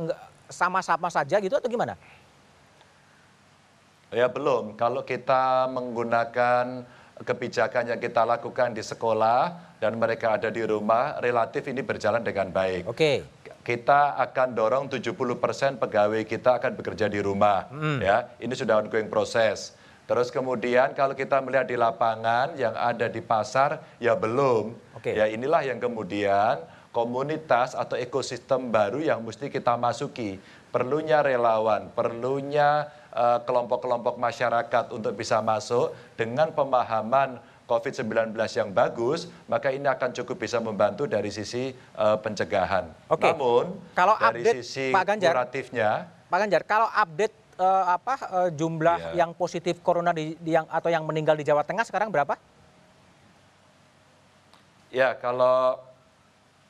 [0.48, 1.92] sama-sama saja gitu atau gimana?
[4.08, 4.72] Ya belum.
[4.80, 6.88] Kalau kita menggunakan
[7.20, 12.48] kebijakan yang kita lakukan di sekolah dan mereka ada di rumah, relatif ini berjalan dengan
[12.48, 12.88] baik.
[12.88, 13.20] Oke.
[13.60, 15.12] Kita akan dorong 70%
[15.76, 17.66] pegawai kita akan bekerja di rumah.
[17.98, 19.74] Ya, ini sudah ongoing proses.
[20.06, 24.70] Terus kemudian kalau kita melihat di lapangan yang ada di pasar, ya belum.
[24.94, 25.18] Oke.
[25.18, 26.62] Ya inilah yang kemudian
[26.94, 30.38] komunitas atau ekosistem baru yang mesti kita masuki.
[30.70, 39.74] Perlunya relawan, perlunya eh, kelompok-kelompok masyarakat untuk bisa masuk dengan pemahaman COVID-19 yang bagus, maka
[39.74, 42.86] ini akan cukup bisa membantu dari sisi eh, pencegahan.
[43.10, 43.26] Oke.
[43.26, 45.34] Namun Kalau dari update, sisi Pak Ganjar.
[45.34, 45.90] kuratifnya,
[46.30, 48.14] Pak Ganjar, kalau update eh, apa
[48.44, 49.26] eh, jumlah Iya.
[49.26, 52.36] yang positif corona di, di yang atau yang meninggal di Jawa Tengah sekarang berapa?
[54.92, 55.82] Ya, kalau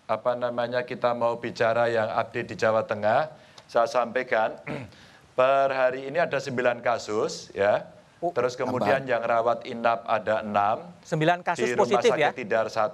[0.07, 3.31] apa namanya kita mau bicara yang update di Jawa Tengah,
[3.67, 4.55] saya sampaikan
[5.39, 7.87] per hari ini ada 9 kasus ya.
[8.17, 11.05] Oh, Terus kemudian yang rawat inap ada 6.
[11.05, 12.31] 9 kasus di Rumah positif Sakit ya.
[12.33, 12.89] Tidar 1,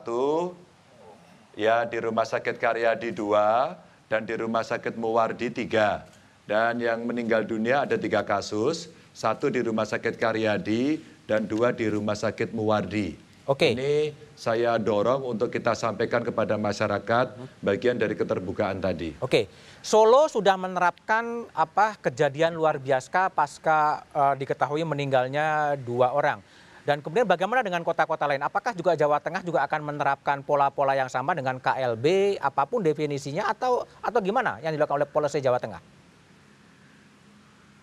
[1.55, 6.22] ya di Rumah Sakit Karyadi 2, dan di Rumah Sakit Muwardi 3.
[6.43, 11.87] Dan yang meninggal dunia ada tiga kasus, satu di Rumah Sakit Karyadi dan dua di
[11.87, 13.15] Rumah Sakit Muwardi.
[13.47, 13.75] Oke.
[13.75, 19.15] Ini saya dorong untuk kita sampaikan kepada masyarakat bagian dari keterbukaan tadi.
[19.23, 19.47] Oke,
[19.83, 26.43] Solo sudah menerapkan apa kejadian luar biasa pasca eh, diketahui meninggalnya dua orang.
[26.83, 28.43] Dan kemudian bagaimana dengan kota-kota lain?
[28.43, 33.47] Apakah juga Jawa Tengah juga akan menerapkan pola-pola yang sama dengan KLB, apa pun definisinya,
[33.47, 36.02] atau atau gimana yang dilakukan oleh polisi Jawa Tengah?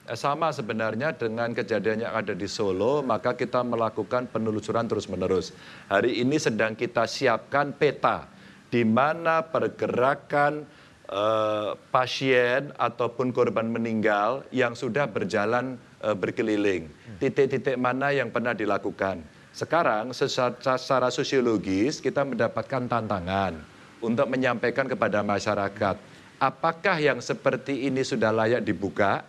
[0.10, 5.54] Eh, Sama sebenarnya dengan kejadian yang ada di Solo, maka kita melakukan penelusuran terus-menerus.
[5.86, 8.26] Hari ini sedang kita siapkan peta
[8.74, 10.66] di mana pergerakan
[11.06, 16.90] eh, pasien ataupun korban meninggal yang sudah berjalan eh, berkeliling.
[17.22, 19.22] Titik-titik mana yang pernah dilakukan.
[19.54, 23.62] Sekarang secara, secara sosiologis kita mendapatkan tantangan
[24.02, 26.02] untuk menyampaikan kepada masyarakat
[26.40, 29.28] apakah yang seperti ini sudah layak dibuka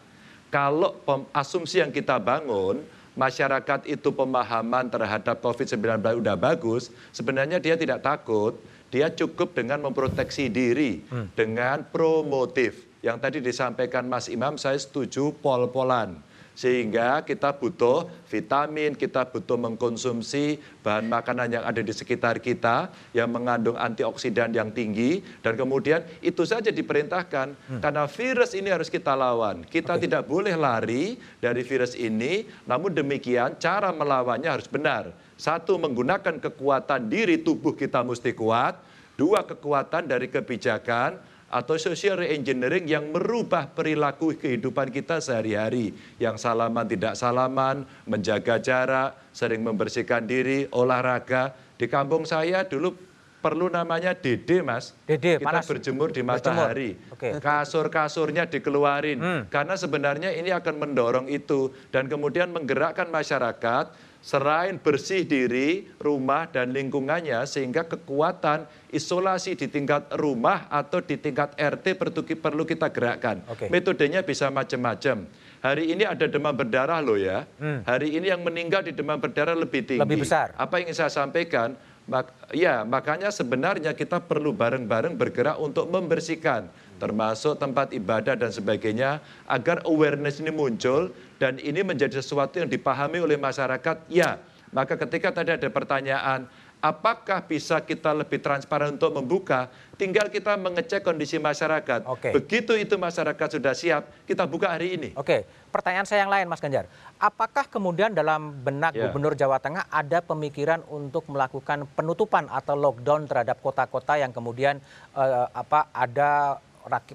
[0.51, 0.99] kalau
[1.31, 2.83] asumsi yang kita bangun,
[3.15, 8.59] masyarakat itu pemahaman terhadap COVID-19 udah bagus, sebenarnya dia tidak takut,
[8.91, 11.07] dia cukup dengan memproteksi diri,
[11.39, 12.91] dengan promotif.
[13.01, 16.21] Yang tadi disampaikan Mas Imam, saya setuju pol-polan.
[16.61, 23.33] Sehingga kita butuh vitamin, kita butuh mengkonsumsi bahan makanan yang ada di sekitar kita yang
[23.33, 29.65] mengandung antioksidan yang tinggi dan kemudian itu saja diperintahkan karena virus ini harus kita lawan.
[29.65, 35.17] Kita tidak boleh lari dari virus ini, namun demikian cara melawannya harus benar.
[35.41, 38.77] Satu menggunakan kekuatan diri tubuh kita mesti kuat,
[39.17, 41.17] dua kekuatan dari kebijakan
[41.51, 45.91] atau social reengineering yang merubah perilaku kehidupan kita sehari-hari.
[46.23, 51.51] Yang salaman tidak salaman, menjaga jarak, sering membersihkan diri, olahraga.
[51.75, 52.95] Di kampung saya dulu
[53.41, 54.93] perlu namanya DD, Mas.
[55.09, 55.67] DD, Kita panas.
[55.67, 56.95] berjemur di matahari.
[57.11, 57.41] Oke.
[57.41, 59.19] Kasur-kasurnya dikeluarin.
[59.19, 59.43] Hmm.
[59.49, 61.73] Karena sebenarnya ini akan mendorong itu.
[61.89, 70.13] Dan kemudian menggerakkan masyarakat serain bersih diri, rumah, dan lingkungannya sehingga kekuatan isolasi di tingkat
[70.17, 71.97] rumah atau di tingkat RT
[72.41, 73.41] perlu, kita gerakkan.
[73.49, 73.73] Oke.
[73.73, 75.25] Metodenya bisa macam-macam.
[75.61, 77.45] Hari ini ada demam berdarah loh ya.
[77.61, 80.01] Hari ini yang meninggal di demam berdarah lebih tinggi.
[80.01, 80.09] Hmm.
[80.09, 80.57] Lebih besar.
[80.57, 81.77] Apa yang ingin saya sampaikan?
[82.11, 86.67] Mak- ya, makanya sebenarnya kita perlu bareng-bareng bergerak untuk membersihkan
[86.99, 93.23] termasuk tempat ibadah dan sebagainya agar awareness ini muncul dan ini menjadi sesuatu yang dipahami
[93.23, 94.11] oleh masyarakat.
[94.11, 94.43] Ya,
[94.75, 99.69] maka ketika tadi ada pertanyaan Apakah bisa kita lebih transparan untuk membuka?
[100.01, 102.09] Tinggal kita mengecek kondisi masyarakat.
[102.09, 102.33] Oke.
[102.33, 105.13] Begitu itu masyarakat sudah siap, kita buka hari ini.
[105.13, 106.91] Oke, pertanyaan saya yang lain Mas Ganjar.
[107.17, 109.07] Apakah kemudian dalam benak Ya.
[109.07, 114.83] Gubernur Jawa Tengah ada pemikiran untuk melakukan penutupan atau lockdown terhadap kota-kota yang kemudian
[115.15, 116.59] eh, apa ada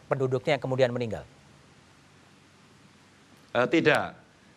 [0.08, 1.28] penduduknya yang kemudian meninggal?
[3.56, 4.16] Eh, tidak.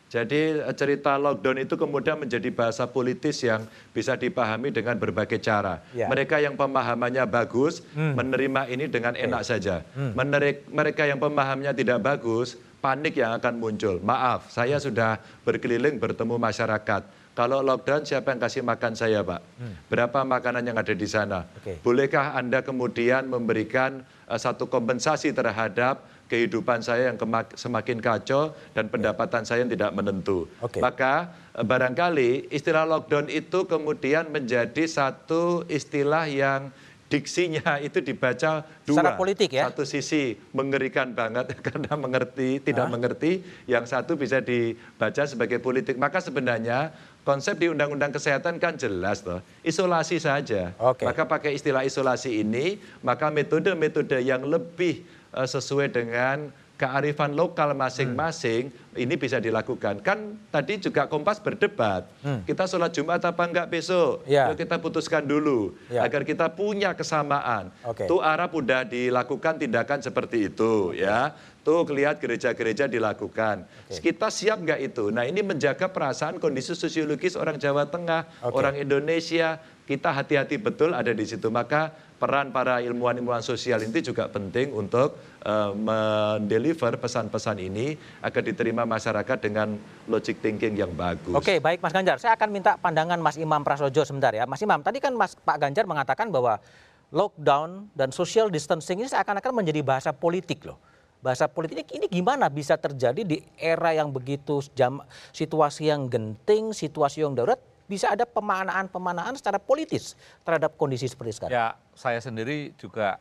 [0.08, 5.84] Jadi eh, cerita lockdown itu kemudian menjadi bahasa politis yang bisa dipahami dengan berbagai cara.
[5.92, 6.08] Ya.
[6.08, 9.84] Mereka yang pemahamannya bagus menerima ini dengan enak saja.
[9.94, 13.98] Meneri- mereka yang pemahamnya tidak bagus, panik yang akan muncul.
[14.02, 17.02] Maaf, saya sudah berkeliling bertemu masyarakat.
[17.38, 19.38] Kalau lockdown siapa yang kasih makan saya, Pak?
[19.86, 21.46] Berapa makanan yang ada di sana?
[21.46, 21.78] Oke.
[21.86, 27.18] Bolehkah Anda kemudian memberikan eh, satu kompensasi terhadap kehidupan saya yang
[27.54, 30.50] semakin kacau dan pendapatan saya yang tidak menentu.
[30.58, 30.82] Oke.
[30.82, 36.74] Maka eh, barangkali istilah lockdown itu kemudian menjadi satu istilah yang
[37.08, 39.00] diksinya itu dibaca dua.
[39.00, 39.72] Secara politik ya?
[39.72, 43.40] Satu sisi mengerikan banget karena mengerti, tidak mengerti.
[43.64, 45.96] Yang satu bisa dibaca sebagai politik.
[45.96, 46.92] Maka sebenarnya
[47.24, 49.40] konsep di Undang-Undang Kesehatan kan jelas toh.
[49.64, 50.76] Isolasi saja.
[50.76, 51.08] Oke.
[51.08, 58.70] Maka pakai istilah isolasi ini, maka metode-metode yang lebih eh, sesuai dengan kearifan lokal masing-masing
[58.94, 59.98] ini bisa dilakukan.
[59.98, 62.06] Kan tadi juga Kompas berdebat.
[62.46, 64.22] Kita sholat Jumat apa enggak besok?
[64.30, 64.54] Ya.
[64.54, 66.06] Kita putuskan dulu Ya.
[66.06, 67.74] agar kita punya kesamaan.
[67.82, 68.06] Oke.
[68.06, 71.34] Tuh Arab udah dilakukan tindakan seperti itu ya.
[71.66, 73.66] Tuh kelihat gereja-gereja dilakukan.
[73.90, 75.10] Kita siap nggak itu?
[75.10, 78.54] Nah ini menjaga perasaan kondisi sosiologis orang Jawa Tengah, Oke.
[78.54, 79.58] orang Indonesia.
[79.88, 81.48] Kita hati-hati betul ada di situ.
[81.48, 81.88] Maka
[82.20, 89.38] peran para ilmuwan-ilmuwan sosial ini juga penting untuk eh, mendeliver pesan-pesan ini agar diterima masyarakat
[89.40, 91.32] dengan logic thinking yang bagus.
[91.32, 92.20] Oke, baik Mas Ganjar.
[92.20, 94.44] Saya akan minta pandangan Mas Imam Prasojo sebentar ya.
[94.44, 96.60] Mas Imam, tadi kan Mas Pak Ganjar mengatakan bahwa
[97.08, 100.76] lockdown dan social distancing ini seakan-akan menjadi bahasa politik loh.
[101.24, 105.00] Bahasa politik ini, ini gimana bisa terjadi di era yang begitu jam,
[105.32, 110.12] situasi yang genting, situasi yang darurat, bisa ada pemanaan-pemanaan secara politis
[110.44, 111.56] terhadap kondisi seperti sekarang.
[111.56, 113.16] Ya, saya sendiri juga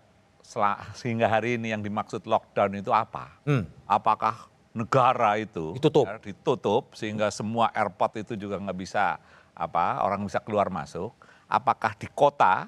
[0.96, 3.32] sehingga hari ini yang dimaksud lockdown itu apa?
[3.88, 6.06] Apakah negara itu Ditutup.
[6.06, 9.18] ya, ditutup sehingga semua airport itu juga nggak bisa
[9.58, 11.16] apa orang bisa keluar masuk?
[11.48, 12.68] Apakah di kota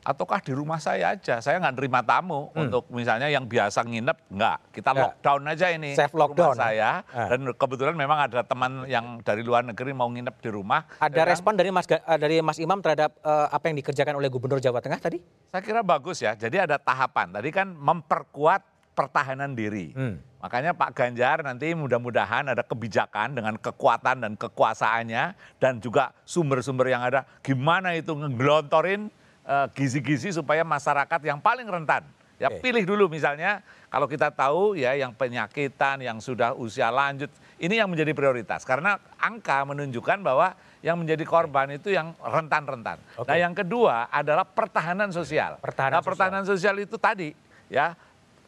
[0.00, 1.38] ataukah di rumah saya aja?
[1.38, 4.56] Saya nggak nerima tamu untuk misalnya yang biasa nginep nggak.
[4.70, 5.00] Kita Ya.
[5.02, 6.54] lockdown aja ini Safe lockdown.
[6.54, 7.26] rumah saya Ah.
[7.26, 10.86] dan kebetulan memang ada teman yang dari luar negeri mau nginep di rumah.
[10.96, 11.28] Ada Ya kan?
[11.28, 14.78] respon dari Mas eh, dari Mas Imam terhadap eh, apa yang dikerjakan oleh Gubernur Jawa
[14.78, 15.18] Tengah tadi?
[15.50, 16.32] Saya kira bagus ya.
[16.32, 17.34] Jadi ada tahapan.
[17.34, 18.69] Tadi kan memperkuat
[19.00, 19.96] pertahanan diri.
[20.44, 25.24] Makanya Pak Ganjar nanti mudah-mudahan ada kebijakan dengan kekuatan dan kekuasaannya
[25.56, 27.24] dan juga sumber-sumber yang ada.
[27.40, 29.08] Gimana itu ngegelontorin
[29.48, 32.04] eh, gizi-gizi supaya masyarakat yang paling rentan.
[32.40, 32.64] Ya Oke.
[32.64, 33.60] pilih dulu misalnya
[33.92, 37.28] kalau kita tahu ya yang penyakitan, yang sudah usia lanjut,
[37.60, 38.64] ini yang menjadi prioritas.
[38.64, 42.96] Karena angka menunjukkan bahwa yang menjadi korban itu yang rentan-rentan.
[43.20, 43.28] Oke.
[43.28, 45.60] Nah yang kedua adalah pertahanan sosial.
[45.60, 47.36] Pertahanan nah, pertahanan sosial itu tadi
[47.68, 47.92] ya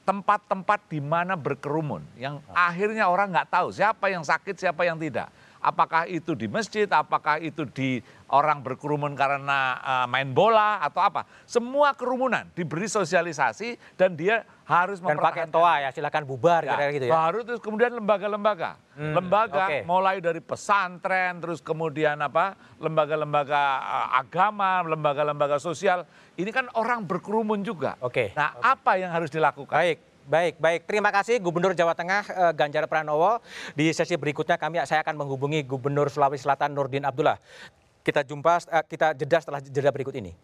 [0.02, 5.30] tempat-tempat di mana berkerumun yang akhirnya orang nggak tahu siapa yang sakit siapa yang tidak.
[5.62, 8.02] Apakah itu di masjid, apakah itu di
[8.34, 11.22] orang berkerumun karena eh, main bola atau apa.
[11.46, 16.92] Semua kerumunan diberi sosialisasi dan dia harus Dan pakai toa ya, silakan bubar Ya, kira-kira
[16.98, 17.12] gitu ya.
[17.14, 18.74] Baru terus kemudian lembaga-lembaga.
[18.92, 19.88] lembaga oke.
[19.88, 22.58] mulai dari pesantren terus kemudian apa?
[22.82, 26.02] lembaga-lembaga eh, agama, lembaga-lembaga sosial.
[26.34, 27.94] Ini kan orang berkerumun juga.
[28.02, 28.34] Oke.
[28.34, 29.78] Nah, apa yang harus dilakukan?
[29.78, 30.80] Baik, baik, baik.
[30.86, 33.40] Terima kasih Gubernur Jawa Tengah eh, Ganjar Pranowo.
[33.72, 37.40] Di sesi berikutnya kami saya akan menghubungi Gubernur Sulawesi Selatan Nurdin Abdullah.
[38.02, 40.34] Kita jumpa, eh, kita jeda setelah jeda berikut ini.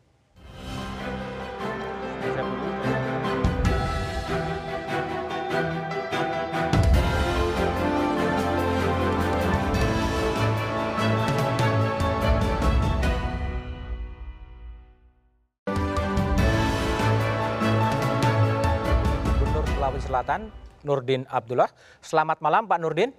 [20.08, 20.48] Selatan
[20.88, 21.68] Nurdin Abdullah.
[22.00, 23.12] Selamat malam Pak Nurdin.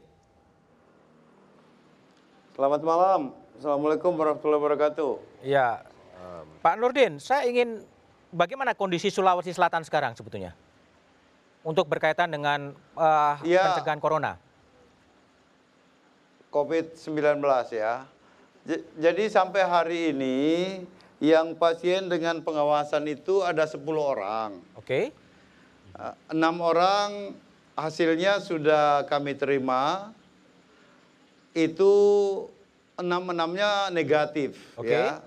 [2.58, 3.22] Selamat malam.
[3.62, 5.12] Assalamualaikum warahmatullahi wabarakatuh.
[5.46, 5.86] Ya,
[6.66, 7.86] Pak Nurdin, saya ingin
[8.34, 10.58] bagaimana kondisi Sulawesi Selatan sekarang sebetulnya
[11.62, 13.70] untuk berkaitan dengan eh, Ya.
[13.70, 14.42] pencegahan corona.
[16.50, 17.38] COVID-19
[17.70, 18.10] ya.
[18.98, 20.38] Jadi sampai hari ini
[21.22, 24.58] yang pasien dengan pengawasan itu ada 10 orang.
[24.74, 25.29] Oke, Eh,
[26.30, 27.36] Enam orang
[27.76, 30.16] hasilnya sudah kami terima.
[31.52, 31.92] Itu
[32.96, 34.92] enam-enamnya negatif Oke.
[34.92, 35.20] ya.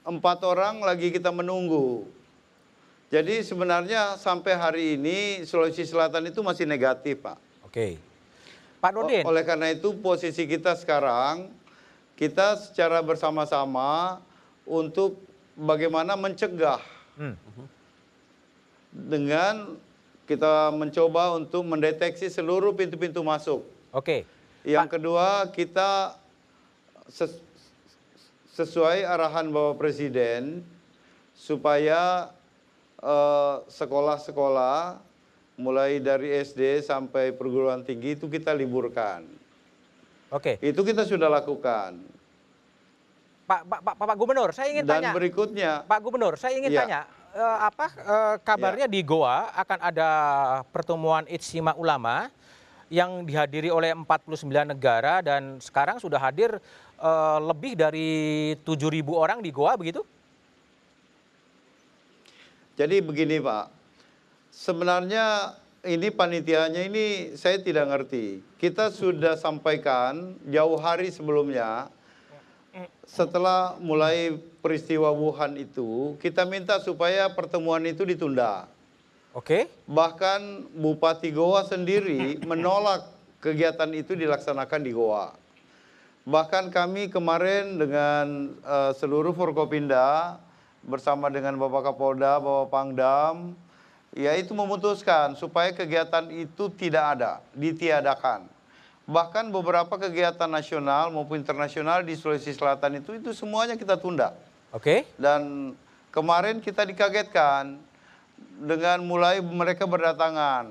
[0.00, 2.08] empat orang lagi kita menunggu.
[3.12, 7.36] Jadi sebenarnya sampai hari ini Sulawesi Selatan itu masih negatif, Pak.
[7.62, 8.00] Oke.
[8.80, 9.22] Pak Nurdin.
[9.22, 11.52] O- Oleh karena itu posisi kita sekarang
[12.16, 14.20] kita secara bersama-sama
[14.64, 15.20] untuk
[15.52, 16.80] bagaimana mencegah
[17.12, 17.36] Hmm.
[18.90, 19.78] Dengan
[20.24, 23.66] kita mencoba untuk mendeteksi seluruh pintu-pintu masuk.
[23.90, 24.22] Oke.
[24.62, 26.14] Yang kedua kita
[27.06, 27.42] ses-
[28.52, 30.62] sesuai arahan Bapak Presiden
[31.32, 32.30] supaya
[33.00, 35.00] eh, sekolah-sekolah
[35.56, 39.24] mulai dari SD sampai perguruan tinggi itu kita liburkan.
[40.28, 40.60] Oke.
[40.60, 41.96] Itu kita sudah lakukan.
[43.44, 45.10] Pak, Pak, Pak, Pak Gubernur, saya ingin Dan tanya.
[45.10, 46.80] berikutnya, Pak Gubernur, saya ingin Iya.
[46.86, 47.00] tanya,
[47.38, 50.10] apa eh, kabarnya di Goa akan ada
[50.74, 52.26] pertemuan Ijtima Ulama
[52.90, 56.58] yang dihadiri oleh 49 negara dan sekarang sudah hadir
[56.98, 58.10] eh, lebih dari
[58.66, 60.02] 7.000 orang di Goa begitu?
[62.80, 63.68] jadi begini Pak,
[64.48, 65.52] sebenarnya
[65.84, 68.40] ini panitianya ini saya tidak ngerti.
[68.56, 71.92] Kita sudah sampaikan jauh hari sebelumnya,
[73.06, 78.70] setelah mulai peristiwa Wuhan itu, kita minta supaya pertemuan itu ditunda.
[79.34, 79.70] Oke.
[79.86, 83.06] Bahkan Bupati Goa sendiri menolak
[83.42, 85.34] kegiatan itu dilaksanakan di Goa.
[86.26, 90.38] Bahkan kami kemarin dengan eh, seluruh Forkopinda
[90.84, 93.58] bersama dengan Bapak Kapolda, Bapak Pangdam,
[94.14, 98.59] yaitu memutuskan supaya kegiatan itu tidak ada, ditiadakan.
[99.10, 104.38] Bahkan beberapa kegiatan nasional maupun internasional di Sulawesi Selatan itu itu semuanya kita tunda.
[104.70, 105.02] Oke.
[105.18, 105.74] Dan
[106.14, 107.74] kemarin kita dikagetkan
[108.62, 110.70] dengan mulai mereka berdatangan.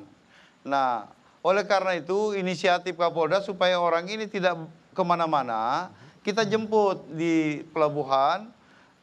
[0.63, 1.12] Nah,
[1.43, 4.56] oleh karena itu inisiatif Kapolda supaya orang ini tidak
[4.95, 5.91] ke mana-mana,
[6.23, 8.47] kita jemput di pelabuhan,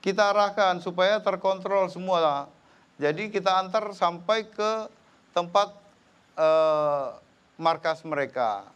[0.00, 2.48] kita arahkan supaya terkontrol semua.
[2.96, 4.88] Jadi kita antar sampai ke
[5.36, 5.76] tempat
[6.40, 7.06] eh,
[7.60, 8.75] markas mereka.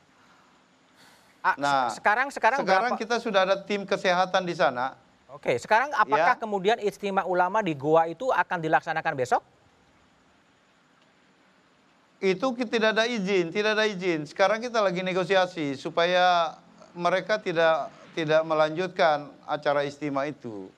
[1.41, 4.93] Ah, Nah, sekarang sekarang, Sekarang berapa- kita sudah ada tim kesehatan di sana.
[5.31, 6.41] Oke, sekarang apakah Ya.
[6.41, 9.41] kemudian Ijtima Ulama di Goa itu akan dilaksanakan besok?
[12.21, 14.29] Itu tidak ada izin, tidak ada izin.
[14.29, 16.53] Sekarang kita lagi negosiasi supaya
[16.93, 20.69] mereka tidak tidak melanjutkan acara istimewa itu.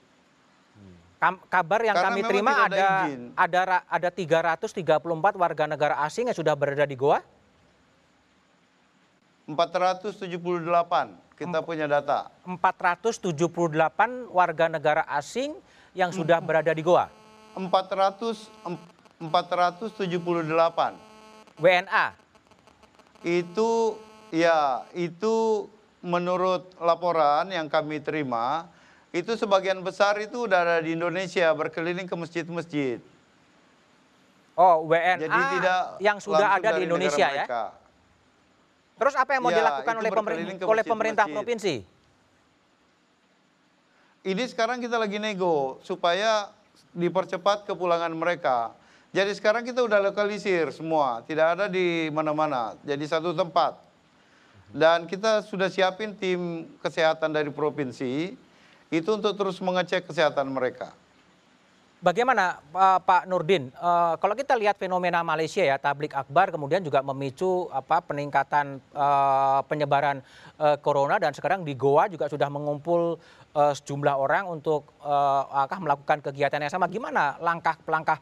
[1.19, 2.87] Kam- kabar yang Karena kami terima ada
[3.35, 7.19] ada ada ada 334 warga negara asing yang sudah berada di Goa.
[9.55, 12.31] 478 kita punya data.
[12.47, 15.57] 478 warga negara asing
[15.93, 17.09] yang sudah berada di Goa.
[17.57, 18.81] 400 em-
[19.23, 20.97] 478
[21.61, 22.07] WNA.
[23.23, 23.95] itu
[24.35, 25.69] ya itu
[26.03, 28.67] menurut laporan yang kami terima
[29.15, 32.99] itu sebagian besar itu udah ada di Indonesia berkeliling ke masjid-masjid.
[34.57, 37.45] Oh, WNA Jadi tidak yang sudah ada di Indonesia ya.
[37.45, 37.82] mereka.
[39.03, 41.35] Terus apa yang mau Ya, dilakukan oleh pemerintah oleh pemerintah masjid-masjid.
[41.35, 41.75] provinsi?
[44.23, 46.55] Ini sekarang kita lagi nego supaya
[46.95, 48.71] dipercepat kepulangan mereka.
[49.11, 52.79] Jadi sekarang kita udah lokalisir semua, tidak ada di mana-mana.
[52.87, 53.75] Jadi satu tempat.
[54.71, 58.39] Dan kita sudah siapin tim kesehatan dari provinsi
[58.87, 60.95] itu untuk terus mengecek kesehatan mereka.
[62.03, 62.59] Bagaimana
[63.07, 63.71] Pak Nurdin?
[63.79, 69.63] Uh, kalau kita lihat fenomena Malaysia ya, tablik akbar kemudian juga memicu apa peningkatan uh,
[69.71, 70.19] penyebaran
[70.59, 74.97] uh, corona dan sekarang di Goa juga sudah mengumpul sejumlah orang untuk
[75.53, 76.89] akan melakukan kegiatan yang sama.
[76.89, 78.17] Gimana langkah-langkah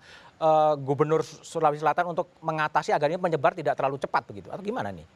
[0.82, 5.06] Gubernur Sulawesi Selatan untuk mengatasi agar ini penyebar tidak terlalu cepat begitu atau gimana nih?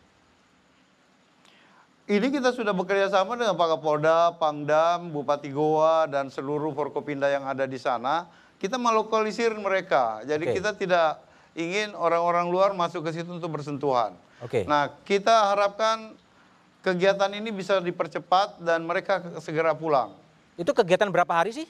[2.15, 7.51] Ini kita sudah bekerja sama dengan Pak Kapolda, Pangdam, Bupati Goa, dan seluruh Forkopinda yang
[7.51, 8.31] ada di sana.
[8.65, 10.25] Kita melokalisir mereka.
[10.25, 10.57] Jadi Oke.
[10.57, 11.21] kita tidak
[11.53, 14.17] ingin orang-orang luar masuk ke situ untuk bersentuhan.
[14.41, 14.65] Oke.
[14.65, 16.17] Nah, kita harapkan
[16.81, 20.17] kegiatan ini bisa dipercepat dan mereka segera pulang.
[20.57, 21.69] Itu kegiatan berapa hari sih?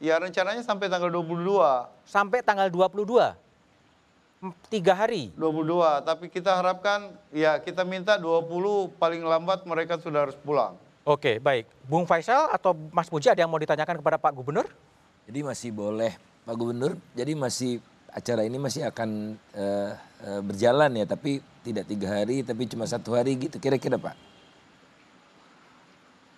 [0.00, 1.60] Ya rencananya sampai tanggal 22.
[2.08, 3.36] Sampai tanggal 22.
[4.40, 5.28] M- Tiga hari.
[5.36, 8.48] 22, tapi kita harapkan ya kita minta 20
[8.96, 10.80] paling lambat mereka sudah harus pulang.
[11.10, 11.66] Oke, baik.
[11.90, 14.70] Bung Faisal atau Mas Puji ada yang mau ditanyakan kepada Pak Gubernur?
[15.26, 16.14] Jadi masih boleh
[16.46, 16.94] Pak Gubernur.
[17.18, 17.82] Jadi masih
[18.14, 19.90] acara ini masih akan eh,
[20.22, 24.14] eh, berjalan ya, tapi tidak tiga hari, tapi cuma satu hari gitu kira-kira Pak.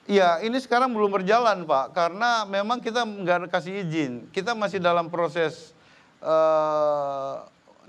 [0.09, 4.33] Iya, ini sekarang belum berjalan Pak, karena memang kita nggak kasih izin.
[4.33, 5.77] Kita masih dalam proses
[6.25, 7.35] eh,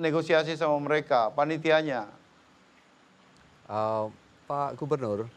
[0.04, 2.12] negosiasi sama mereka, panitianya.
[3.72, 4.06] Eh,
[4.52, 5.32] Pak Gubernur,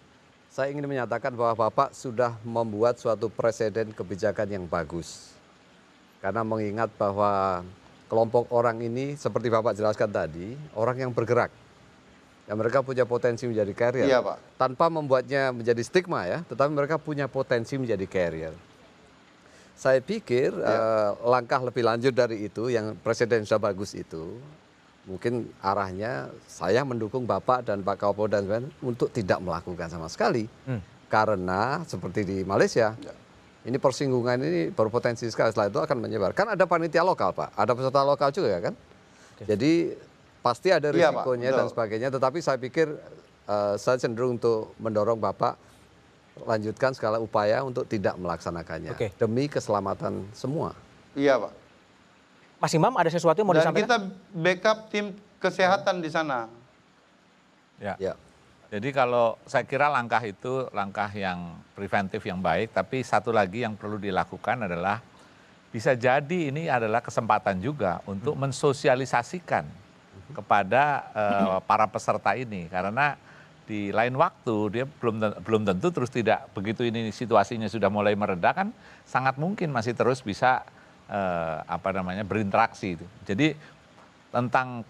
[0.57, 5.37] Saya ingin menyatakan bahwa Bapak sudah membuat suatu presiden kebijakan yang bagus.
[6.25, 7.61] Karena mengingat bahwa
[8.09, 11.53] kelompok orang ini seperti Bapak jelaskan tadi, orang yang bergerak.
[12.49, 14.07] yang mereka punya potensi menjadi carrier.
[14.07, 14.39] Iya, Pak.
[14.57, 18.55] Tanpa membuatnya menjadi stigma ya, tetapi mereka punya potensi menjadi carrier.
[19.77, 24.39] Saya pikir eh, langkah lebih lanjut dari itu yang presiden sudah bagus itu,
[25.07, 30.51] mungkin arahnya saya mendukung Bapak dan Pak Kapolda dan untuk tidak melakukan sama sekali.
[31.07, 32.99] Karena seperti di Malaysia,
[33.63, 36.35] ini persinggungan ini berpotensi sekali setelah itu akan menyebar.
[36.35, 38.75] Kan ada panitia lokal Pak, ada peserta lokal juga kan?
[39.47, 39.95] Jadi
[40.43, 41.73] pasti ada Iya, risikonya dan betul.
[41.75, 42.09] sebagainya.
[42.11, 42.91] Tetapi saya pikir
[43.47, 45.55] eh, saya cenderung untuk mendorong Bapak
[46.45, 49.09] lanjutkan segala upaya untuk tidak melaksanakannya Oke.
[49.17, 50.77] demi keselamatan semua.
[51.17, 51.53] Iya, Pak.
[52.57, 53.89] Mas Imam ada sesuatu yang mau Dan disampaikan?
[53.89, 53.99] kita
[54.33, 56.49] backup tim kesehatan di sana.
[57.77, 57.95] Ya.
[58.01, 58.15] Ya.
[58.67, 63.79] Jadi kalau saya kira langkah itu langkah yang preventif yang baik, tapi satu lagi yang
[63.79, 64.99] perlu dilakukan adalah
[65.71, 69.69] bisa jadi ini adalah kesempatan juga untuk mensosialisasikan
[70.35, 73.15] kepada eh, para peserta ini karena
[73.67, 78.55] di lain waktu dia belum belum tentu terus tidak begitu ini situasinya sudah mulai mereda
[78.55, 78.71] kan
[79.03, 80.63] sangat mungkin masih terus bisa
[81.11, 83.07] eh, apa namanya berinteraksi itu.
[83.27, 83.55] Jadi
[84.31, 84.83] tentang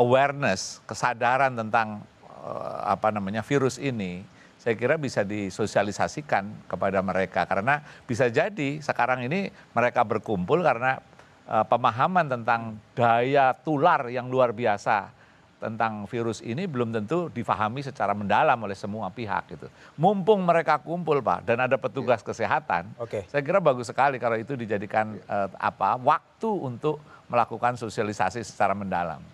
[0.00, 4.24] awareness, kesadaran tentang eh, apa namanya virus ini,
[4.58, 11.00] saya kira bisa disosialisasikan kepada mereka karena bisa jadi sekarang ini mereka berkumpul karena
[11.44, 15.23] eh, pemahaman tentang daya tular yang luar biasa
[15.64, 19.66] tentang virus ini belum tentu difahami secara mendalam oleh semua pihak gitu.
[19.96, 23.24] Mumpung mereka kumpul Pak dan ada petugas kesehatan, Oke.
[23.32, 27.00] saya kira bagus sekali kalau itu dijadikan eh, apa waktu untuk
[27.32, 29.24] melakukan sosialisasi secara mendalam.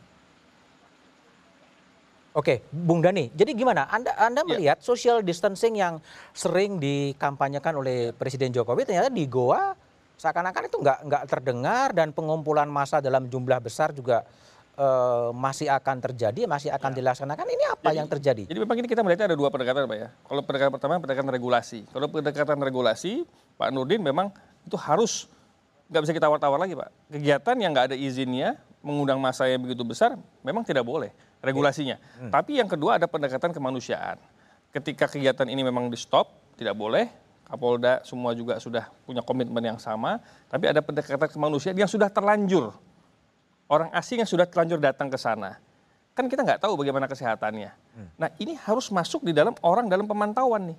[2.31, 3.27] Oke, Bung Dani.
[3.35, 3.91] Jadi gimana?
[3.91, 4.49] Anda Anda Ya.
[4.55, 5.99] melihat social distancing yang
[6.31, 9.75] sering dikampanyekan oleh Presiden Jokowi ternyata di Goa
[10.15, 14.23] seakan-akan itu nggak nggak terdengar dan pengumpulan massa dalam jumlah besar juga
[14.81, 17.45] eh, masih akan terjadi, masih akan dilaksanakan.
[17.45, 18.49] Ini apa yang terjadi?
[18.49, 20.09] Jadi memang ini kita melihatnya ada dua pendekatan Pak ya.
[20.25, 21.81] Kalau pendekatan pertama pendekatan regulasi.
[21.93, 23.13] Kalau pendekatan regulasi,
[23.61, 24.33] Pak Nurdin memang
[24.65, 25.29] itu harus
[25.93, 26.89] nggak bisa kita tawar-tawar lagi Pak.
[27.13, 31.13] Kegiatan yang nggak ada izinnya, mengundang massa yang begitu besar, memang tidak boleh
[31.45, 32.01] regulasinya.
[32.29, 34.17] Tapi yang kedua ada pendekatan kemanusiaan.
[34.71, 37.11] Ketika kegiatan ini memang di stop, tidak boleh.
[37.51, 40.23] Kapolda semua juga sudah punya komitmen yang sama.
[40.47, 42.71] Tapi ada pendekatan kemanusiaan yang sudah terlanjur.
[43.71, 45.63] Orang asing yang sudah terlanjur datang ke sana
[46.21, 47.71] kan kita nggak tahu bagaimana kesehatannya.
[48.21, 50.79] Nah ini harus masuk di dalam orang dalam pemantauan nih.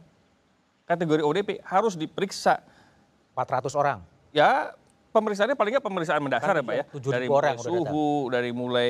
[0.85, 2.61] Kategori ODP harus diperiksa.
[3.33, 4.03] 400 orang.
[4.35, 4.75] Ya
[5.15, 6.85] pemeriksaannya paling nggak pemeriksaan mendasar ya Pak ya.
[6.93, 8.89] 7.000 Dari mulai suhu, dari mulai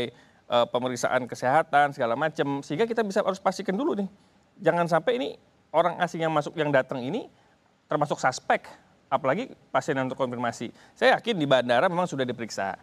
[0.50, 2.60] eh, pemeriksaan kesehatan segala macam.
[2.66, 4.10] Sehingga kita bisa harus pastikan dulu nih.
[4.60, 5.30] Jangan sampai ini
[5.72, 7.32] orang asing yang masuk yang datang ini
[7.88, 8.66] termasuk suspek.
[9.12, 10.72] Apalagi pasien yang terkonfirmasi.
[10.96, 12.80] Saya yakin di bandara memang sudah diperiksa.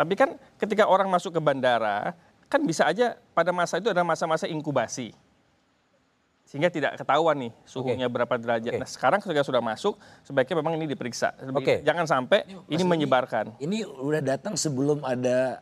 [0.00, 2.16] Tapi kan ketika orang masuk ke bandara,
[2.48, 5.12] kan bisa aja pada masa itu ada masa-masa inkubasi.
[6.48, 8.72] Sehingga tidak ketahuan nih suhunya berapa derajat.
[8.74, 8.80] Oke.
[8.80, 11.36] Nah sekarang ketika sudah masuk, sebaiknya memang ini diperiksa.
[11.52, 11.84] Oke.
[11.84, 13.60] Jangan sampai ini Mas, menyebarkan.
[13.60, 15.60] Ini udah datang sebelum ada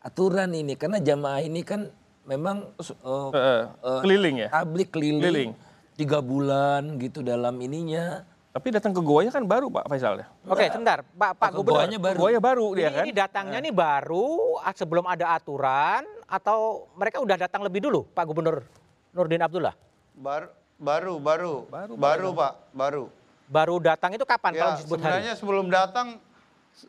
[0.00, 1.92] aturan ini karena jamaah ini kan
[2.24, 4.48] memang Eh, eh, keliling ya.
[4.48, 5.52] tablik keliling, Keliling.
[5.92, 8.24] tiga bulan gitu dalam ininya.
[8.54, 10.26] Tapi datang ke goanya kan baru Pak Faisal ya.
[10.46, 11.02] Oke, sebentar.
[11.02, 11.74] Pak Pak Ke Gubernur.
[11.82, 12.18] goanya baru.
[12.22, 13.02] Goanya baru dia Ini, kan.
[13.02, 14.28] ini datangnya nih baru
[14.70, 18.62] sebelum ada aturan atau mereka udah datang lebih dulu Pak Gubernur
[19.10, 19.74] Nurdin Abdullah?
[20.14, 20.46] Baru,
[20.78, 21.54] baru, baru,
[21.98, 23.04] baru, Pak, baru.
[23.44, 25.02] Baru datang itu kapan kalau Ya, disebut hari?
[25.02, 26.06] sebenarnya sebelum datang,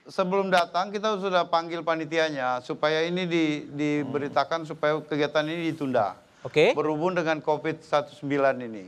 [0.05, 6.13] sebelum datang kita sudah panggil panitianya supaya ini di- diberitakan supaya kegiatan ini ditunda.
[6.45, 6.77] Oke.
[6.77, 8.21] Berhubung dengan COVID-19
[8.61, 8.85] ini.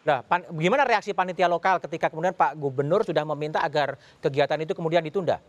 [0.00, 4.72] Nah, pan- gimana reaksi panitia lokal ketika kemudian Pak Gubernur sudah meminta agar kegiatan itu
[4.72, 5.44] kemudian ditunda?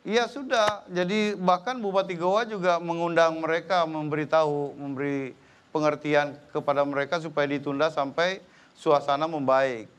[0.00, 5.36] Iya sudah, jadi bahkan Bupati Goa juga mengundang mereka memberitahu, memberi
[5.74, 8.40] pengertian kepada mereka supaya ditunda sampai
[8.72, 9.92] suasana membaik.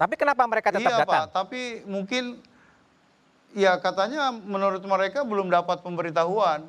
[0.00, 1.30] Tapi kenapa mereka tetap iya datang?
[1.30, 2.42] Pak, tapi mungkin
[3.54, 6.66] ya katanya menurut mereka belum dapat pemberitahuan.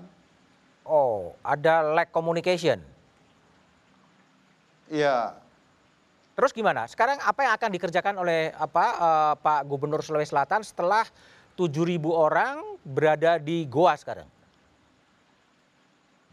[0.86, 2.78] Oh, ada lack communication.
[4.90, 5.38] Iya.
[6.36, 6.84] Terus gimana?
[6.92, 11.08] Sekarang apa yang akan dikerjakan oleh apa eh, Pak Gubernur Sulawesi Selatan setelah
[11.56, 14.28] 7.000 orang berada di Goa sekarang?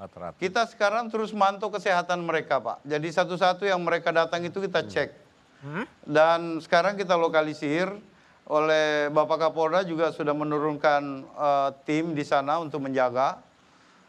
[0.03, 0.43] 400.
[0.43, 2.83] Kita sekarang terus mantau kesehatan mereka, Pak.
[2.83, 5.23] Jadi satu-satu yang mereka datang itu kita cek.
[6.03, 7.87] Dan sekarang kita lokalisir
[8.51, 13.39] oleh Bapak Kapolda juga sudah menurunkan eh, tim di sana untuk menjaga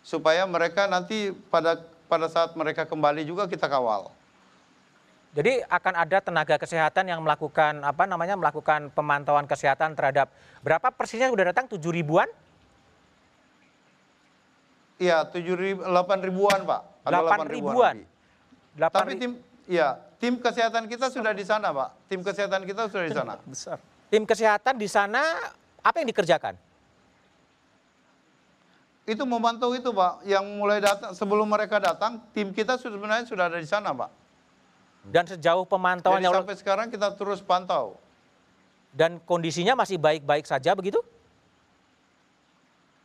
[0.02, 1.78] supaya mereka nanti pada
[2.10, 4.10] pada saat mereka kembali juga kita kawal.
[5.34, 10.30] Jadi akan ada tenaga kesehatan yang melakukan apa namanya melakukan pemantauan kesehatan terhadap
[10.62, 12.30] berapa persisnya sudah datang tujuh ribuan?
[15.02, 16.82] Iya, tujuh ribu, delapan ribuan pak.
[17.02, 17.96] Ada 8 ribuan.
[18.06, 18.78] lebih.
[18.78, 19.32] 8 Tapi tim,
[19.66, 21.90] ya tim kesehatan kita sudah di sana pak.
[22.06, 23.34] Tim kesehatan kita sudah di sana.
[23.42, 23.78] Besar.
[24.14, 25.50] tim kesehatan di sana
[25.82, 26.54] apa yang dikerjakan?
[29.10, 30.22] Itu memantau itu pak.
[30.30, 34.23] Yang mulai datang sebelum mereka datang, tim kita sebenarnya sudah ada di sana pak.
[35.04, 38.00] Dan sejauh pemantauan Jadi sampai sekarang kita terus pantau.
[38.94, 41.02] dan kondisinya masih baik-baik saja begitu?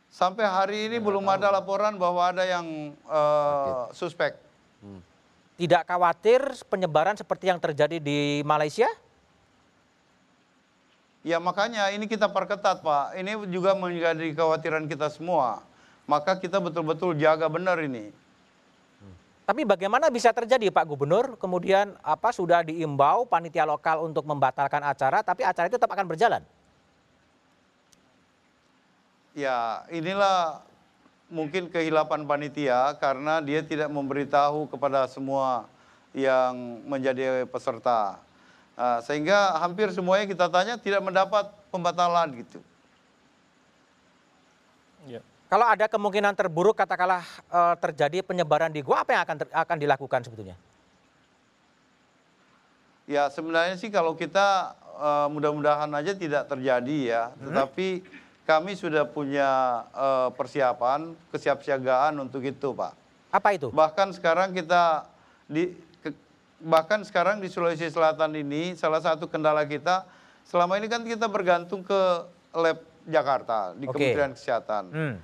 [0.09, 4.37] Sampai hari ini belum ada laporan bahwa ada yang eh, suspek.
[5.59, 6.39] Tidak khawatir
[6.71, 8.87] penyebaran seperti yang terjadi di Malaysia?
[11.25, 13.17] Ya makanya ini kita perketat Pak.
[13.19, 15.59] Ini juga menjadi kekhawatiran kita semua.
[16.07, 18.09] Maka kita betul-betul jaga benar ini.
[19.49, 21.33] Tapi bagaimana bisa terjadi Pak Gubernur?
[21.41, 26.45] Kemudian apa sudah diimbau panitia lokal untuk membatalkan acara, tapi acara itu tetap akan berjalan.
[29.33, 30.61] Ya inilah
[31.33, 35.65] mungkin kehilapan panitia karena dia tidak memberitahu kepada semua
[36.13, 38.21] yang menjadi peserta.
[38.77, 42.61] Ah, sehingga hampir semuanya kita tanya tidak mendapat pembatalan gitu.
[45.49, 49.77] Kalau ada kemungkinan terburuk katakanlah eh, terjadi penyebaran di gua, apa yang akan ter- akan
[49.81, 50.53] dilakukan sebetulnya?
[53.09, 58.05] Ya sebenarnya sih kalau kita eh, mudah-mudahan aja tidak terjadi ya, tetapi
[58.45, 59.49] kami sudah punya
[59.89, 62.93] eh, persiapan, kesiapsiagaan untuk itu, Pak.
[63.33, 63.73] Apa itu?
[63.73, 65.09] Bahkan sekarang kita
[65.49, 65.73] di
[66.05, 66.13] ke-
[66.61, 70.05] bahkan sekarang di Sulawesi Selatan ini salah satu kendala kita
[70.45, 71.99] selama ini kan kita bergantung ke
[72.53, 72.77] lab
[73.09, 73.97] Jakarta di Oke.
[73.97, 74.85] Kementerian Kesehatan.
[74.93, 75.15] Hmm.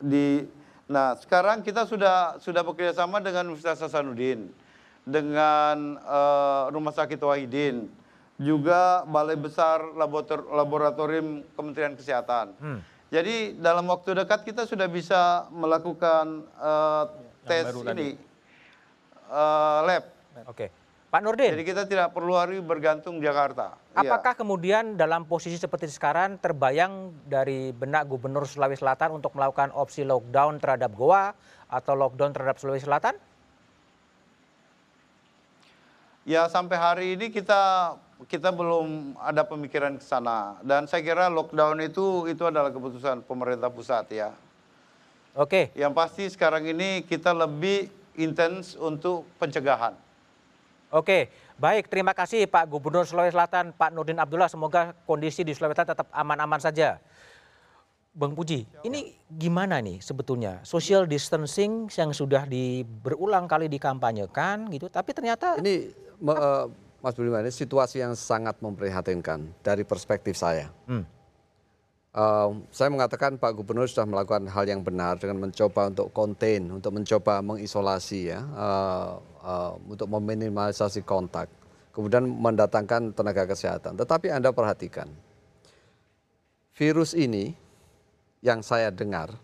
[0.00, 0.44] Di
[0.86, 4.54] nah sekarang kita sudah sudah bekerja sama dengan Universitas Hasanuddin,
[5.02, 7.90] dengan eh, Rumah Sakit Wahidin,
[8.38, 12.54] juga Balai Besar Laborator- Laboratorium Kementerian Kesehatan.
[12.62, 12.80] Hmm.
[13.10, 17.04] Jadi dalam waktu dekat kita sudah bisa melakukan eh,
[17.46, 17.90] tes tadi.
[17.90, 18.08] ini
[19.26, 20.04] eh, lab.
[20.46, 20.85] Oke.
[21.16, 21.56] Pak Nurdin.
[21.56, 23.72] Jadi kita tidak perlu hari bergantung Jakarta.
[23.96, 24.04] Iya.
[24.04, 30.04] Apakah kemudian dalam posisi seperti sekarang terbayang dari benak Gubernur Sulawesi Selatan untuk melakukan opsi
[30.04, 31.32] lockdown terhadap Goa
[31.72, 33.16] atau lockdown terhadap Sulawesi Selatan?
[36.28, 37.96] Ya sampai hari ini kita
[38.28, 43.72] kita belum ada pemikiran ke sana dan saya kira lockdown itu itu adalah keputusan pemerintah
[43.72, 44.36] pusat ya.
[45.32, 47.88] Oke, Yang pasti sekarang ini kita lebih
[48.20, 50.04] intens untuk pencegahan.
[50.96, 51.18] Oke.
[51.56, 54.48] Baik, terima kasih Pak Gubernur Sulawesi Selatan, Pak Nurdin Abdullah.
[54.48, 57.00] Semoga kondisi di Sulawesi Selatan tetap aman-aman saja.
[58.16, 64.88] Bang Puji, ini gimana nih sebetulnya social distancing yang sudah di, berulang kali dikampanyekan gitu,
[64.88, 65.92] tapi ternyata Ini
[66.24, 66.64] me- eh,
[67.04, 70.72] Mas Budiman, ini situasi yang sangat memprihatinkan dari perspektif saya.
[70.88, 71.04] Hmm.
[72.16, 76.96] Eh, saya mengatakan Pak Gubernur sudah melakukan hal yang benar dengan mencoba untuk contain, untuk
[76.96, 79.12] mencoba mengisolasi ya, eh,
[79.44, 81.52] eh, untuk meminimalisasi kontak,
[81.92, 84.00] kemudian mendatangkan tenaga kesehatan.
[84.00, 85.12] Tetapi Anda perhatikan,
[86.72, 87.52] virus ini
[88.40, 89.36] yang saya dengar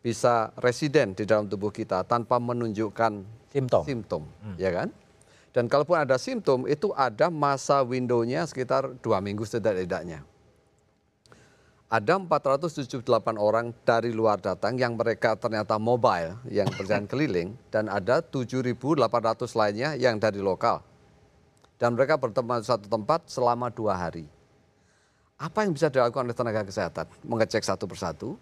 [0.00, 3.84] bisa residen di dalam tubuh kita tanpa menunjukkan Simptom.
[3.84, 4.22] simptom,
[4.56, 4.88] ya kan?
[5.52, 10.37] Dan kalaupun ada simptom, itu ada masa windownya sekitar dua minggu setidak-tidaknya.
[11.88, 13.00] Ada 478
[13.40, 18.76] orang dari luar datang yang mereka ternyata mobile, yang berjalan keliling, dan ada 7.800
[19.56, 20.84] lainnya yang dari lokal.
[21.80, 24.28] Dan mereka bertemu di satu tempat selama dua hari.
[25.40, 27.08] Apa yang bisa dilakukan oleh tenaga kesehatan?
[27.24, 28.36] Mengecek satu persatu.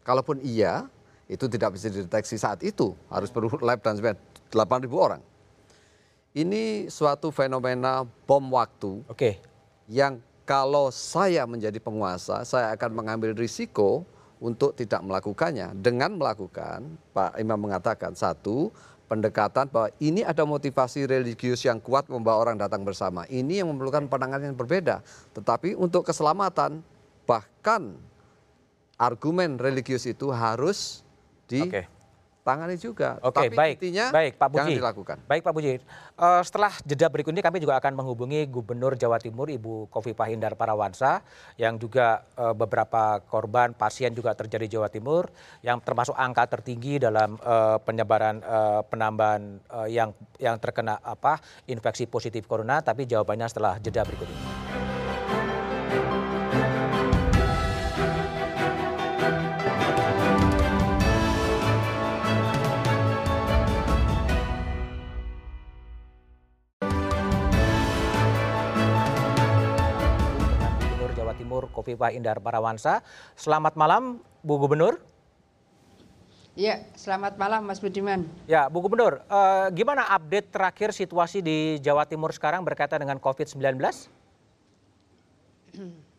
[0.00, 0.88] Kalaupun iya,
[1.28, 2.96] itu tidak bisa dideteksi saat itu.
[3.12, 4.22] Harus perlu lab dan sebagainya.
[4.48, 5.22] 8.000 orang.
[6.32, 9.36] Ini suatu fenomena bom waktu oke.
[9.88, 14.02] yang kalau saya menjadi penguasa, saya akan mengambil risiko
[14.42, 15.70] untuk tidak melakukannya.
[15.78, 18.74] Dengan melakukan, Pak Imam mengatakan, satu,
[19.06, 23.28] pendekatan bahwa ini ada motivasi religius yang kuat membawa orang datang bersama.
[23.30, 25.04] Ini yang memerlukan penanganan yang berbeda.
[25.36, 26.82] Tetapi untuk keselamatan,
[27.28, 27.94] bahkan
[28.96, 31.04] argumen religius itu harus
[31.68, 31.84] Oke.
[32.42, 33.22] Ditangani juga.
[33.22, 33.74] Oke, Tapi baik.
[33.78, 34.58] intinya baik, Pak Puji.
[34.58, 35.16] jangan dilakukan.
[35.30, 35.72] Baik, Pak Puji.
[35.78, 40.58] Eh, setelah jeda berikut ini kami juga akan menghubungi Gubernur Jawa Timur Ibu Kofifah Indar
[40.58, 41.22] Parawansa
[41.54, 45.30] yang juga eh, beberapa korban pasien juga terjadi di Jawa Timur
[45.62, 50.10] yang termasuk angka tertinggi dalam eh, penyebaran eh, penambahan eh, yang
[50.42, 51.38] yang terkena apa
[51.70, 54.61] infeksi positif corona tapi jawabannya setelah jeda berikut ini.
[71.82, 73.02] Kofifah Indar Parawansa.
[73.34, 75.02] Selamat malam Bu Gubernur.
[76.54, 78.22] Ya, selamat malam Mas Budiman.
[78.46, 83.58] Ya, Bu Gubernur, eh, gimana update terakhir situasi di Jawa Timur sekarang berkaitan dengan COVID-19?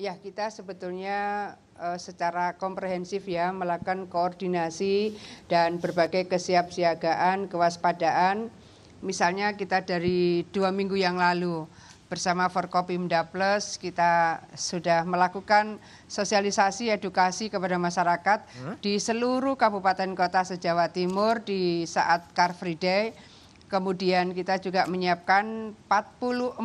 [0.00, 5.12] Ya, kita sebetulnya eh, secara komprehensif ya melakukan koordinasi
[5.44, 8.48] dan berbagai kesiapsiagaan, kewaspadaan.
[9.04, 11.68] Misalnya kita dari dua minggu yang lalu
[12.10, 15.78] bersama Forkopimda Plus kita sudah melakukan
[16.10, 18.42] sosialisasi edukasi kepada masyarakat
[18.82, 23.14] di seluruh kabupaten kota se-Jawa Timur di saat Car Free Day.
[23.70, 26.58] Kemudian kita juga menyiapkan 44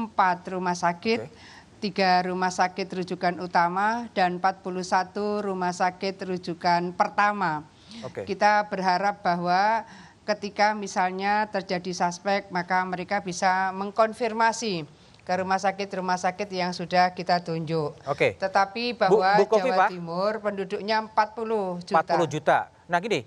[0.58, 1.30] rumah sakit,
[1.78, 7.62] tiga rumah sakit rujukan utama dan 41 rumah sakit rujukan pertama.
[8.02, 8.26] Oke.
[8.26, 9.86] Kita berharap bahwa
[10.26, 17.42] ketika misalnya terjadi suspek maka mereka bisa mengkonfirmasi ke rumah sakit-rumah sakit yang sudah kita
[17.42, 17.98] tunjuk.
[18.06, 18.38] Oke.
[18.38, 19.66] Tetapi bahwa Bu Kofifa?
[19.66, 21.98] Jawa Timur penduduknya 40 juta.
[22.06, 22.58] 40 juta.
[22.86, 23.26] Nah gini,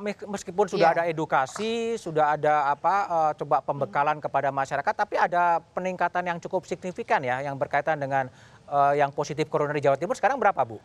[0.00, 0.96] me- meskipun sudah Iya.
[0.96, 6.64] ada edukasi, sudah ada apa eh, coba pembekalan kepada masyarakat, tapi ada peningkatan yang cukup
[6.64, 8.32] signifikan ya yang berkaitan dengan
[8.66, 10.16] eh, yang positif corona di Jawa Timur.
[10.16, 10.80] Sekarang berapa Bu?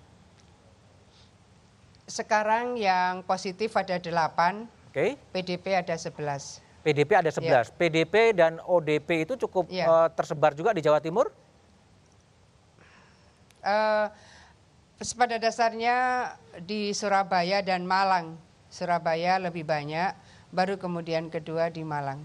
[2.03, 5.15] Sekarang yang positif ada 8, Oke.
[5.31, 6.59] PDP ada 11.
[6.81, 7.69] PDP ada 11.
[7.77, 9.85] PDP dan ODP itu cukup Iya.
[9.85, 11.29] eh, tersebar juga di Jawa Timur?
[13.61, 14.07] Eh,
[15.17, 15.95] pada dasarnya
[16.65, 18.37] di Surabaya dan Malang.
[18.71, 20.13] Surabaya lebih banyak,
[20.49, 22.21] baru kemudian kedua di Malang.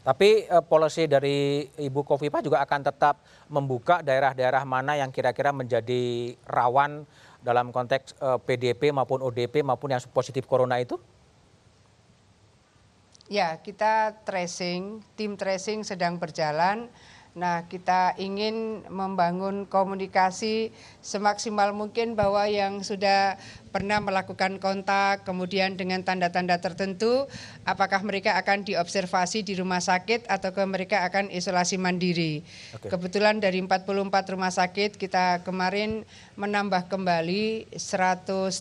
[0.00, 3.20] Tapi eh, policy dari Ibu Kofifa juga akan tetap
[3.52, 7.04] membuka daerah-daerah mana yang kira-kira menjadi rawan
[7.44, 10.98] dalam konteks eh, PDP maupun ODP maupun yang positif corona itu?
[13.30, 16.90] Ya, kita tracing, tim tracing sedang berjalan.
[17.30, 23.38] Nah, kita ingin membangun komunikasi semaksimal mungkin bahwa yang sudah
[23.70, 27.30] pernah melakukan kontak, kemudian dengan tanda-tanda tertentu,
[27.62, 32.42] apakah mereka akan diobservasi di rumah sakit atau mereka akan isolasi mandiri.
[32.74, 32.90] Oke.
[32.90, 36.02] Kebetulan dari 44 rumah sakit kita kemarin
[36.34, 38.58] menambah kembali 132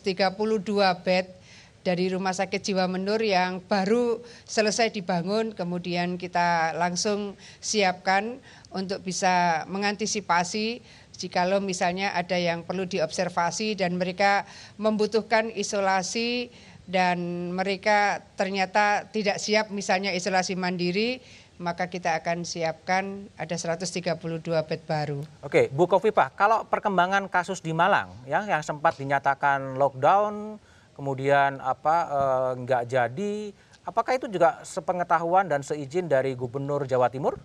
[1.01, 1.38] bed
[1.83, 8.43] dari Rumah Sakit Jiwa Menur yang baru selesai dibangun, kemudian kita langsung siapkan
[8.75, 10.83] untuk bisa mengantisipasi
[11.19, 14.47] jikalau misalnya ada yang perlu diobservasi dan mereka
[14.79, 16.47] membutuhkan isolasi
[16.89, 21.21] dan mereka ternyata tidak siap misalnya isolasi mandiri,
[21.59, 25.19] maka kita akan siapkan ada 132 bed baru.
[25.43, 30.57] Oke, Bu Kofifa, kalau perkembangan kasus di Malang ya yang sempat dinyatakan lockdown,
[30.99, 33.55] kemudian apa eh, nggak jadi,
[33.87, 37.39] apakah itu juga sepengetahuan dan seizin dari Gubernur Jawa Timur?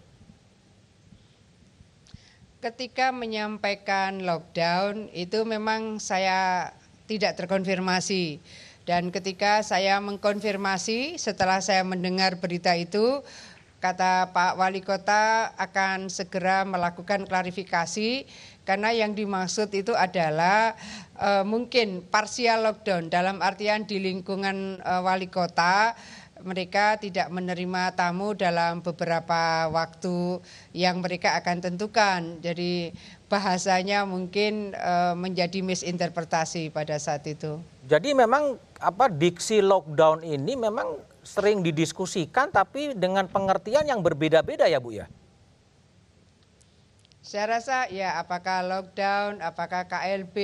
[2.59, 6.75] Ketika menyampaikan lockdown itu memang saya
[7.07, 8.43] tidak terkonfirmasi.
[8.85, 13.25] Dan ketika saya mengkonfirmasi setelah saya mendengar berita itu,
[13.81, 18.29] kata Pak Wali Kota akan segera melakukan klarifikasi
[18.65, 20.75] karena yang dimaksud itu adalah
[21.21, 25.93] eh, mungkin parsial lockdown dalam artian di lingkungan eh, wali kota
[26.45, 30.45] mereka tidak menerima tamu dalam beberapa waktu
[30.77, 32.21] yang mereka akan tentukan.
[32.45, 32.93] Jadi
[33.33, 37.61] bahasanya mungkin eh, menjadi misinterpretasi pada saat itu.
[37.89, 44.77] Jadi memang apa diksi lockdown ini memang sering didiskusikan tapi dengan pengertian yang berbeda-beda ya
[44.81, 45.09] Bu ya.
[47.25, 50.37] Saya rasa ya apakah lockdown, apakah KLB,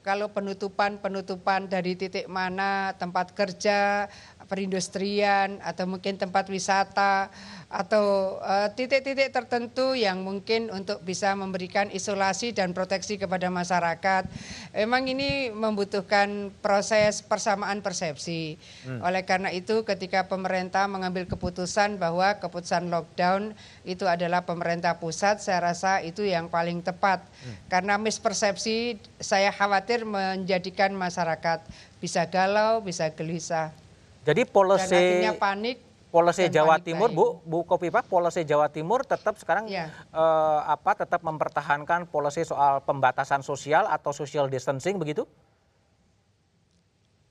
[0.00, 4.08] kalau penutupan-penutupan dari titik mana tempat kerja,
[4.46, 7.28] perindustrian atau mungkin tempat wisata
[7.66, 14.30] atau eh, titik-titik tertentu yang mungkin untuk bisa memberikan isolasi dan proteksi kepada masyarakat.
[14.72, 18.58] Memang ini membutuhkan proses persamaan persepsi.
[19.02, 25.72] Oleh karena itu ketika pemerintah mengambil keputusan bahwa keputusan lockdown itu adalah pemerintah pusat, saya
[25.72, 27.24] rasa itu yang paling tepat.
[27.66, 31.66] Karena mispersepsi saya khawatir menjadikan masyarakat
[31.98, 33.85] bisa galau, bisa gelisah.
[34.26, 35.78] Jadi polisi panik.
[36.10, 37.38] polisi Jawa panik Timur buying.
[37.46, 39.86] Bu Bu Kofifa polisi Jawa Timur tetap sekarang Ya.
[40.10, 45.30] eh, apa tetap mempertahankan polisi soal pembatasan sosial atau social distancing begitu?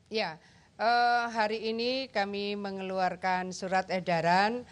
[0.08, 0.38] Ya,
[0.78, 4.64] eh, hari ini kami mengeluarkan surat edaran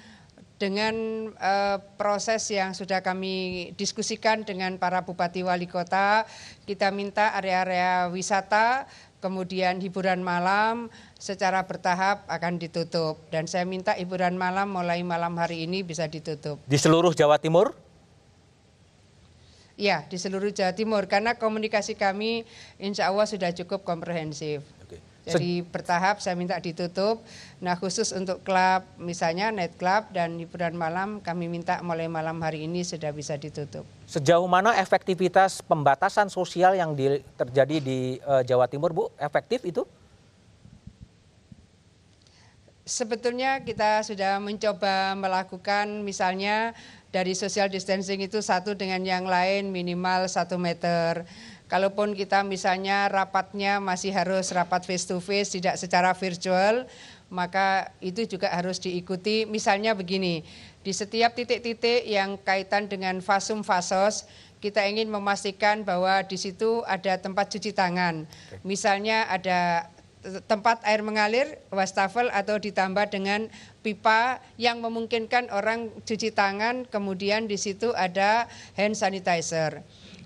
[0.61, 0.95] dengan
[1.35, 6.23] eh, proses yang sudah kami diskusikan dengan para bupati wali kota.
[6.63, 8.87] Kita minta area-area wisata,
[9.23, 13.15] kemudian hiburan malam secara bertahap akan ditutup.
[13.31, 16.59] Dan saya minta hiburan malam mulai malam hari ini bisa ditutup.
[16.67, 17.71] Di seluruh Jawa Timur?
[19.79, 22.43] Ya, di seluruh Jawa Timur karena komunikasi kami
[22.75, 24.61] insya Allah sudah cukup komprehensif.
[25.23, 27.23] Jadi bertahap saya minta ditutup.
[27.63, 32.67] Nah khusus untuk klub misalnya night club dan hiburan malam kami minta mulai malam hari
[32.67, 33.87] ini sudah bisa ditutup.
[34.03, 39.03] Sejauh mana efektivitas pembatasan sosial yang di- terjadi di eh, Jawa Timur, Bu?
[39.15, 39.87] Efektif itu?
[42.83, 46.75] Sebetulnya kita sudah mencoba melakukan misalnya
[47.15, 51.23] dari social distancing itu satu dengan yang lain minimal satu meter.
[51.73, 56.85] Kalaupun kita misalnya rapatnya masih harus rapat face to face tidak secara virtual,
[57.33, 59.49] maka itu juga harus diikuti.
[59.49, 60.45] Misalnya begini,
[60.85, 64.29] di setiap titik-titik yang kaitan dengan fasum fasos,
[64.61, 68.29] kita ingin memastikan bahwa di situ ada tempat cuci tangan.
[68.61, 69.89] Misalnya ada
[70.45, 73.49] tempat air mengalir wastafel atau ditambah dengan
[73.81, 78.45] pipa yang memungkinkan orang cuci tangan kemudian di situ ada
[78.77, 79.81] hand sanitizer.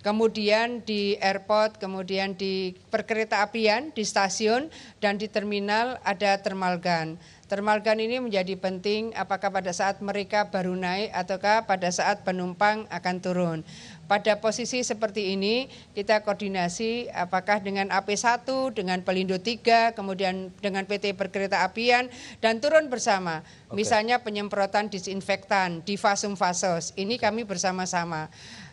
[0.06, 4.70] Kemudian di airport, kemudian di perkereta apian, di stasiun
[5.02, 7.18] dan di terminal ada thermal gun.
[7.48, 12.84] Thermal gun ini menjadi penting apakah pada saat mereka baru naik ataukah pada saat penumpang
[12.92, 13.60] akan turun.
[14.04, 18.44] Pada posisi seperti ini kita koordinasi apakah dengan AP1,
[18.76, 22.12] dengan Pelindo 3, kemudian dengan PT Perkereta Apian
[22.44, 23.48] dan turun bersama.
[23.72, 26.92] Misalnya penyemprotan disinfektan di fasum fasos.
[27.00, 28.28] Ini kami bersama-sama.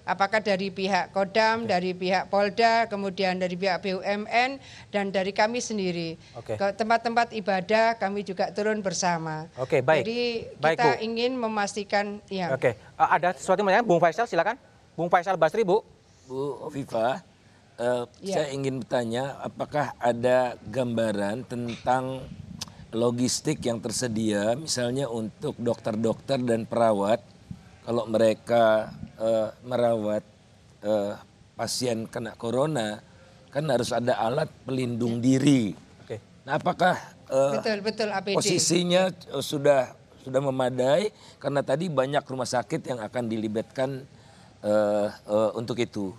[0.04, 4.60] Apakah dari pihak Kodam, dari pihak Polda, kemudian dari pihak BUMN
[4.92, 6.20] dan dari kami sendiri.
[6.36, 6.60] Oke.
[6.60, 9.48] Ke tempat-tempat ibadah kami juga turun bersama.
[9.56, 10.04] Oke, baik.
[10.04, 10.20] Jadi
[10.60, 11.04] Baik, kita Bu.
[11.08, 12.52] ingin memastikan ya.
[12.52, 13.80] Oke, Eh, ada sesuatu yang?
[13.80, 14.60] Bung Faisal silakan.
[14.92, 15.80] Bung Faisal Basri, Bu.
[16.28, 17.24] Bu Viva,
[17.80, 18.34] eh, Ya.
[18.44, 22.20] saya ingin bertanya, apakah ada gambaran tentang
[22.92, 27.24] logistik yang tersedia, misalnya untuk dokter-dokter dan perawat,
[27.84, 30.24] kalau mereka eh, merawat
[30.80, 31.12] eh,
[31.54, 32.98] pasien kena corona,
[33.52, 35.76] kan harus ada alat pelindung diri.
[36.02, 36.18] Oke.
[36.48, 36.96] Nah, apakah
[37.28, 38.34] eh, Betul, betul APD.
[38.34, 39.92] posisinya eh, sudah
[40.24, 41.12] sudah memadai?
[41.36, 44.02] Karena tadi banyak rumah sakit yang akan dilibatkan
[44.64, 46.10] eh, eh, untuk itu.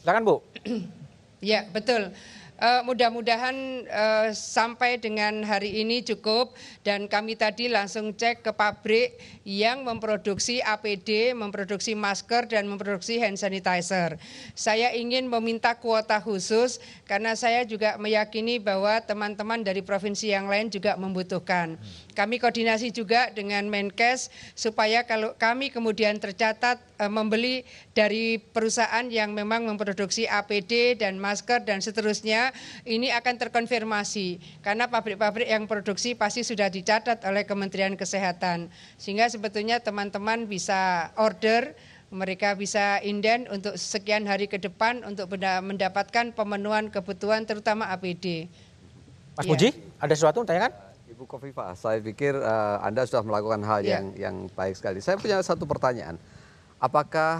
[0.00, 0.36] Silakan, Bu.
[1.38, 2.10] Ya, betul.
[2.58, 9.14] Eh, Mudah-mudahan eh, sampai dengan hari ini cukup dan kami tadi langsung cek ke pabrik
[9.46, 14.18] yang memproduksi APD, memproduksi masker dan memproduksi hand sanitizer.
[14.58, 20.66] Saya ingin meminta kuota khusus karena saya juga meyakini bahwa teman-teman dari provinsi yang lain
[20.66, 21.78] juga membutuhkan.
[22.18, 27.62] Kami koordinasi juga dengan Menkes supaya kalau kami kemudian tercatat eh, membeli
[27.98, 32.54] dari perusahaan yang memang memproduksi APD dan masker dan seterusnya
[32.86, 38.70] ini akan terkonfirmasi karena pabrik-pabrik yang produksi pasti sudah dicatat oleh Kementerian Kesehatan
[39.02, 41.74] sehingga sebetulnya teman-teman bisa order
[42.14, 48.46] mereka bisa inden untuk sekian hari ke depan untuk mendapatkan pemenuhan kebutuhan terutama APD.
[49.34, 49.50] Mas Iya.
[49.50, 49.68] Puji,
[49.98, 50.72] ada sesuatu yang tanyakan?
[51.18, 53.98] Ibu Kofifa, saya pikir eh, Anda sudah melakukan hal Ya.
[53.98, 55.02] yang yang baik sekali.
[55.02, 56.16] Saya punya satu pertanyaan.
[56.78, 57.34] Apakah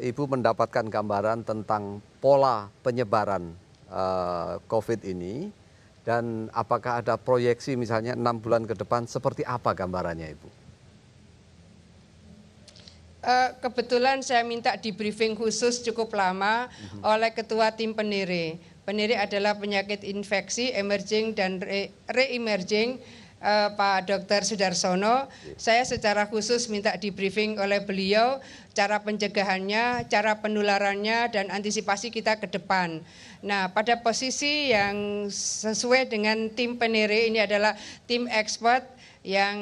[0.00, 3.52] eh, Ibu mendapatkan gambaran tentang pola penyebaran
[3.92, 5.52] eh, COVID ini
[6.08, 10.48] dan apakah ada proyeksi misalnya enam bulan ke depan seperti apa gambarannya Ibu?
[13.26, 18.56] Eh, kebetulan saya minta di briefing khusus cukup lama oleh Ketua Tim Penire.
[18.86, 23.02] Penire adalah penyakit infeksi, emerging dan re- re-emerging
[23.42, 24.42] eh, Pak Dr.
[24.44, 25.28] Sudarsono.
[25.56, 28.40] Saya secara khusus minta di briefing oleh beliau
[28.76, 33.00] cara pencegahannya, cara penularannya dan antisipasi kita ke depan.
[33.40, 37.72] Nah, pada posisi yang sesuai dengan tim Penire ini adalah
[38.04, 38.84] tim expert
[39.26, 39.58] yang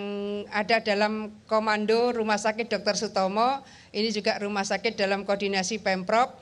[0.53, 3.01] ada dalam komando Rumah Sakit Dr.
[3.01, 3.65] Sutomo,
[3.97, 6.37] ini juga rumah sakit dalam koordinasi Pemprov.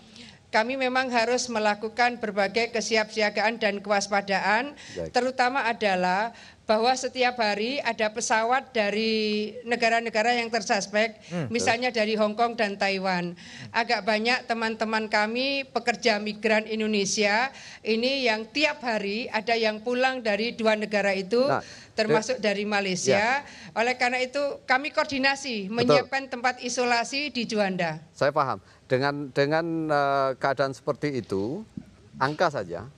[0.53, 5.09] Kami memang harus melakukan berbagai kesiapsiagaan dan kewaspadaan, Baik.
[5.09, 6.37] terutama adalah
[6.73, 11.21] bahwa setiap hari ada pesawat dari negara-negara yang tersuspek,
[11.53, 13.37] misalnya dari Hong Kong dan Taiwan.
[13.77, 17.53] Agak banyak teman-teman kami pekerja migran Indonesia
[17.85, 21.61] ini yang tiap hari ada yang pulang dari dua negara itu Nah,
[21.93, 23.45] termasuk dari Malaysia.
[23.77, 28.01] Oleh karena itu kami koordinasi menyiapkan tempat isolasi di Juanda.
[28.17, 28.65] Saya paham.
[28.89, 31.69] Dengan dengan eh, keadaan seperti itu,
[32.17, 32.89] angka saja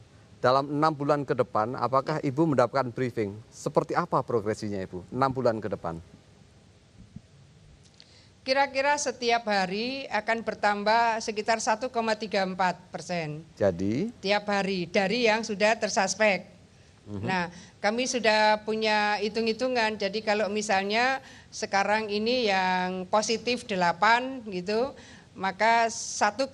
[0.44, 5.56] dalam enam bulan ke depan, apakah ibu mendapatkan briefing seperti apa progresinya ibu enam bulan
[5.56, 5.96] ke depan?
[8.44, 11.88] Kira-kira setiap hari akan bertambah sekitar 1,34
[12.92, 16.52] persen Jadi tiap hari dari yang sudah tersuspek.
[17.04, 17.52] Nah,
[17.84, 20.00] kami sudah punya hitung-hitungan.
[20.00, 21.20] Jadi kalau misalnya
[21.52, 24.96] sekarang ini yang positif 8 gitu,
[25.34, 26.46] maka 1,36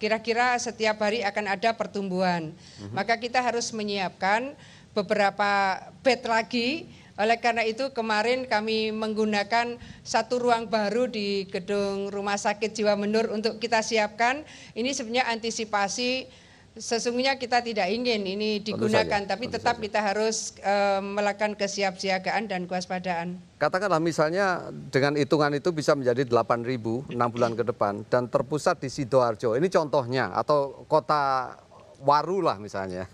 [0.00, 2.56] kira-kira setiap hari akan ada pertumbuhan.
[2.96, 4.56] Maka kita harus menyiapkan
[4.96, 6.88] beberapa bed lagi.
[7.18, 9.74] Oleh karena itu kemarin kami menggunakan
[10.06, 14.46] satu ruang baru di gedung Rumah Sakit Jiwa Menur untuk kita siapkan.
[14.72, 16.30] Ini sebenarnya antisipasi
[16.78, 22.46] sesungguhnya kita tidak ingin ini digunakan, saja, tapi tentu tetap kita harus eh, melakukan kesiapsiagaan
[22.46, 23.42] dan kewaspadaan.
[23.58, 28.88] Katakanlah misalnya dengan hitungan itu bisa menjadi 8.000 enam bulan ke depan dan terpusat di
[28.88, 29.58] Sidoarjo.
[29.58, 31.54] Ini contohnya atau kota
[31.98, 33.10] Waru lah misalnya.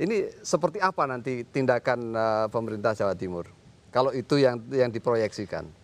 [0.00, 3.50] Ini seperti apa nanti tindakan eh, pemerintah Jawa Timur?
[3.90, 5.79] Kalau itu yang yang diproyeksikan.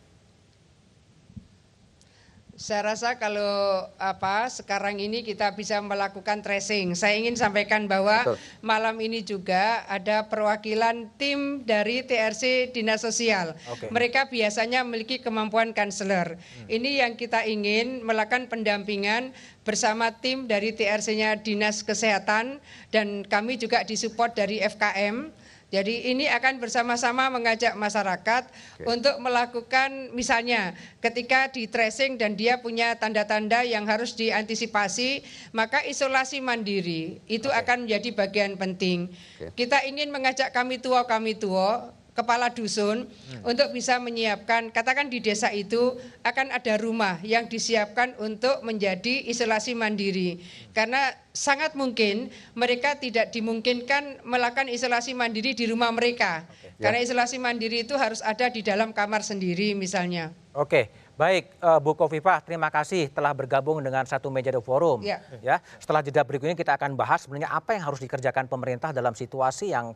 [2.57, 6.97] Saya rasa kalau apa sekarang ini kita bisa melakukan tracing.
[6.97, 8.41] Saya ingin sampaikan bahwa Betul.
[8.65, 13.53] malam ini juga ada perwakilan tim dari TRC Dinas Sosial.
[13.69, 13.93] Oke.
[13.93, 16.41] Mereka biasanya memiliki kemampuan kanseler.
[16.65, 19.37] Ini yang kita ingin melakukan pendampingan
[19.69, 25.29] bersama tim dari TRC-nya Dinas Kesehatan dan kami juga disupport dari FKM.
[25.67, 28.47] Jadi ini akan bersama-sama mengajak masyarakat
[28.87, 36.39] untuk melakukan misalnya ketika di tracing dan dia punya tanda-tanda yang harus diantisipasi, maka isolasi
[36.39, 39.11] mandiri itu akan menjadi bagian penting.
[39.59, 43.05] Kita ingin mengajak kami tua kami tua kepala dusun
[43.45, 49.77] untuk bisa menyiapkan katakan di desa itu akan ada rumah yang disiapkan untuk menjadi isolasi
[49.77, 50.41] mandiri
[50.73, 56.49] karena sangat mungkin mereka tidak dimungkinkan melakukan isolasi mandiri di rumah mereka
[56.81, 60.89] karena isolasi mandiri itu harus ada di dalam kamar sendiri misalnya Oke,
[61.21, 65.05] baik eh, Bu Kofifa, terima kasih telah bergabung dengan satu meja The Forum.
[65.05, 65.21] Ya.
[65.45, 69.13] Ya, setelah jeda berikut ini kita akan bahas sebenarnya apa yang harus dikerjakan pemerintah dalam
[69.13, 69.93] situasi yang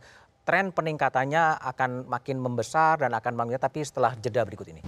[0.51, 4.83] tren peningkatannya akan makin membesar dan akan meningkat tapi setelah jeda berikut ini.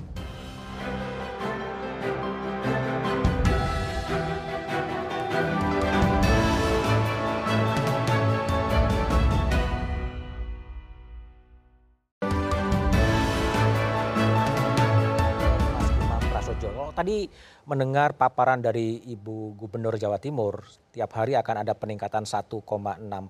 [16.92, 17.24] Kalau tadi
[17.64, 20.60] mendengar paparan dari Ibu Gubernur Jawa Timur,
[20.92, 22.68] tiap hari akan ada peningkatan 1,6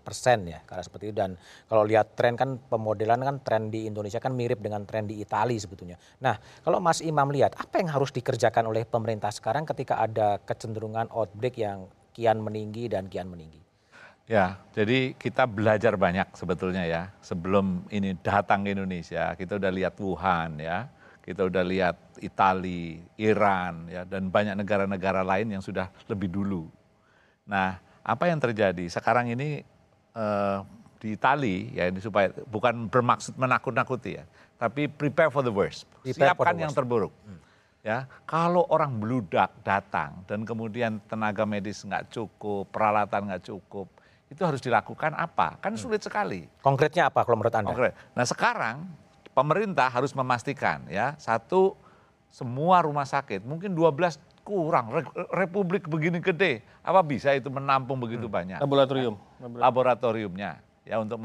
[0.03, 1.15] persen ya, karena seperti itu.
[1.15, 1.39] Dan
[1.71, 5.55] kalau lihat tren kan pemodelan kan tren di Indonesia kan mirip dengan tren di Italia
[5.63, 5.95] sebetulnya.
[6.27, 11.07] Nah, kalau Mas Imam lihat apa yang harus dikerjakan oleh pemerintah sekarang ketika ada kecenderungan
[11.15, 11.87] outbreak yang
[12.19, 13.63] kian meninggi dan kian meninggi?
[14.27, 17.15] Ya, jadi kita belajar banyak sebetulnya ya.
[17.23, 20.91] Sebelum ini datang ke Indonesia, kita udah lihat Wuhan ya,
[21.23, 26.67] kita udah lihat Itali, Iran ya, dan banyak negara-negara lain yang sudah lebih dulu.
[27.47, 29.63] Nah, apa yang terjadi sekarang ini
[30.15, 30.59] eh,
[30.99, 34.25] di Itali ya ini supaya bukan bermaksud menakut-nakuti ya,
[34.59, 36.79] tapi prepare for the worst, Prepare siapkan the yang worst.
[36.79, 37.15] terburuk.
[37.83, 43.91] Ya, kalau orang beludak datang dan kemudian tenaga medis nggak cukup, peralatan nggak cukup,
[44.31, 45.59] itu harus dilakukan apa?
[45.59, 46.47] Kan sulit sekali.
[46.63, 47.75] Konkretnya apa kalau menurut Anda?
[47.75, 47.91] Oke.
[48.15, 48.87] Nah sekarang
[49.33, 51.17] pemerintah harus memastikan ya.
[51.17, 51.77] Satu
[52.33, 54.93] semua rumah sakit mungkin 12 kurang.
[54.93, 58.61] Re- republik begini gede apa bisa itu menampung begitu banyak?
[58.63, 59.15] Laboratorium.
[59.59, 61.19] laboratoriumnya ya untuk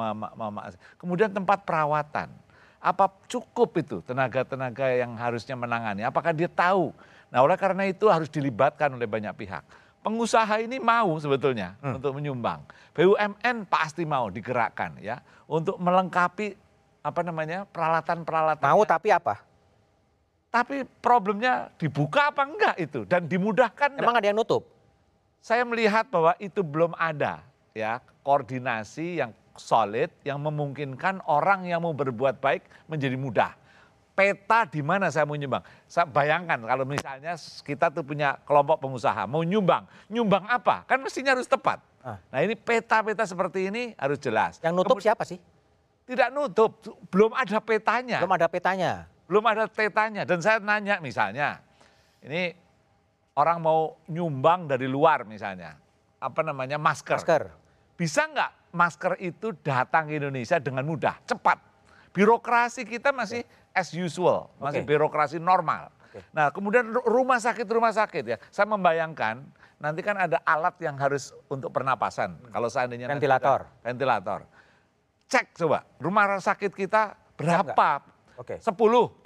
[0.98, 2.30] kemudian tempat perawatan.
[2.78, 6.06] Apa cukup itu tenaga-tenaga yang harusnya menangani?
[6.06, 6.94] Apakah dia tahu?
[7.34, 9.66] Nah oleh karena itu harus dilibatkan oleh banyak pihak.
[10.06, 12.64] Pengusaha ini mau sebetulnya untuk menyumbang.
[12.96, 16.56] BUMN pasti mau digerakkan ya untuk melengkapi
[17.08, 19.40] apa namanya peralatan-peralatan Mau tapi apa?
[20.48, 24.04] tapi problemnya dibuka apa enggak itu dan dimudahkan enggak?
[24.04, 24.64] Emang ada yang nutup?
[25.48, 27.40] saya melihat bahwa itu belum ada
[27.72, 33.52] ya koordinasi yang solid yang memungkinkan orang yang mau berbuat baik menjadi mudah.
[34.18, 35.62] Peta di mana saya mau nyumbang.
[35.86, 40.84] Saya bayangkan kalau misalnya kita tuh punya kelompok pengusaha mau nyumbang, nyumbang apa?
[40.90, 41.80] Kan mestinya harus tepat.
[42.02, 42.18] Ah.
[42.34, 44.58] Nah ini peta-peta seperti ini harus jelas.
[44.60, 45.38] Yang nutup Kemud- siapa sih?
[46.08, 46.80] Tidak nutup,
[47.12, 48.18] belum ada petanya.
[48.24, 48.94] Belum ada petanya.
[49.28, 51.60] belum ada petanya dan saya nanya misalnya
[52.24, 52.56] ini
[53.36, 55.76] orang mau nyumbang dari luar misalnya
[56.16, 57.44] apa namanya masker, Masker.
[58.00, 61.60] bisa nggak masker itu datang ke Indonesia dengan mudah cepat?
[62.16, 63.44] Birokrasi kita masih
[63.76, 64.96] as usual masih Oke.
[64.96, 65.92] birokrasi normal.
[66.32, 68.38] Nah kemudian ru- rumah sakit rumah sakit ya.
[68.48, 69.44] Saya membayangkan
[69.84, 73.68] nanti kan ada alat yang harus untuk pernapasan kalau seandainya Ventilator.
[73.68, 74.40] ada ventilator
[75.28, 78.02] cek coba rumah sakit kita berapa
[78.38, 78.62] Oke.
[78.62, 78.70] 10,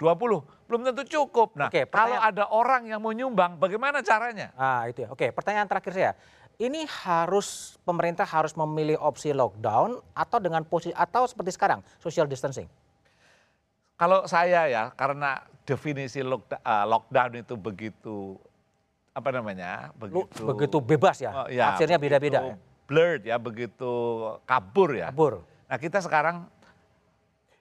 [0.72, 1.52] belum tentu cukup.
[1.52, 4.56] Nah, Oke, kalau ada orang yang mau nyumbang, bagaimana caranya?
[4.56, 5.12] Ah itu ya.
[5.12, 6.12] Oke, pertanyaan terakhir saya.
[6.56, 12.72] Ini harus pemerintah harus memilih opsi lockdown atau dengan posisi atau seperti sekarang social distancing.
[14.00, 18.40] Kalau saya ya, karena definisi eh, lockdown itu begitu
[19.12, 22.56] apa namanya Lu begitu begitu bebas ya, Oh, ya, tafsirnya beda-beda
[22.88, 23.92] blurred ya begitu
[24.48, 25.44] kabur ya Kabur.
[25.72, 26.44] Nah kita sekarang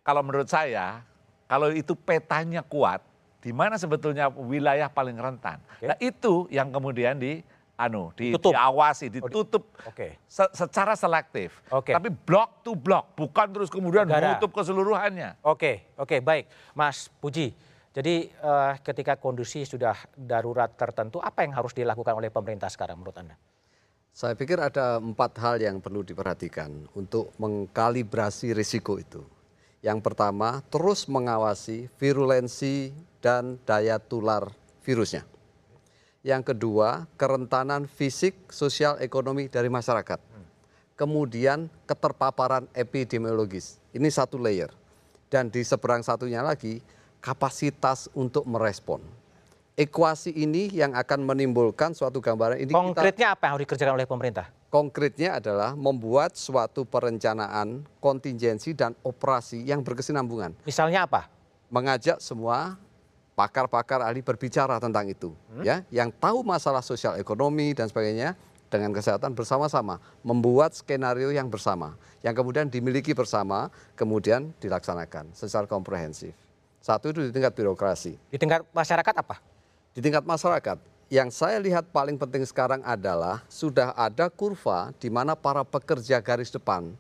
[0.03, 0.99] kalau menurut saya
[1.47, 2.99] kalau itu petanya kuat
[3.39, 7.39] di mana sebetulnya wilayah paling rentan nah itu yang kemudian di
[7.80, 8.51] anu di, Tutup.
[8.51, 10.20] diawasi ditutup Oke.
[10.28, 11.95] se- secara selektif Oke.
[11.95, 14.36] tapi block to block bukan terus kemudian Negara.
[14.36, 17.55] menutup keseluruhannya Oke, oke, baik, Mas Puji.
[17.91, 23.16] Jadi eh, ketika kondisi sudah darurat tertentu, apa yang harus dilakukan oleh pemerintah sekarang menurut
[23.20, 23.36] Anda?
[24.12, 29.24] Saya pikir ada empat hal yang perlu diperhatikan untuk mengkalibrasi risiko itu.
[29.80, 32.91] Yang pertama, terus mengawasi virulensi
[33.24, 34.51] dan daya tular
[34.84, 35.24] virusnya.
[36.22, 40.20] Yang kedua, kerentanan fisik, sosial, ekonomi dari masyarakat.
[40.99, 43.80] Kemudian keterpaparan epidemiologis.
[43.95, 44.70] Ini satu layer.
[45.32, 46.84] Dan di seberang satunya lagi,
[47.24, 49.01] kapasitas untuk merespon.
[49.82, 54.05] Ekuasi ini yang akan menimbulkan suatu gambaran ini kita Konkretnya apa yang harus dikerjakan oleh
[54.05, 54.45] pemerintah?
[54.69, 60.53] Konkretnya adalah membuat suatu perencanaan, kontingensi dan operasi yang berkesinambungan.
[60.69, 61.34] Misalnya apa?
[61.73, 62.77] Mengajak semua
[63.34, 65.34] pakar-pakar ahli berbicara tentang itu,
[65.65, 68.38] ya, yang tahu masalah sosial ekonomi dan sebagainya
[68.69, 76.38] dengan kesehatan bersama-sama, membuat skenario yang bersama, yang kemudian dimiliki bersama, kemudian dilaksanakan secara komprehensif.
[76.86, 78.13] Satu itu di tingkat birokrasi.
[78.29, 79.51] Di tingkat masyarakat apa?
[79.92, 80.80] Di tingkat masyarakat,
[81.12, 86.48] yang saya lihat paling penting sekarang adalah sudah ada kurva di mana para pekerja garis
[86.48, 86.96] depan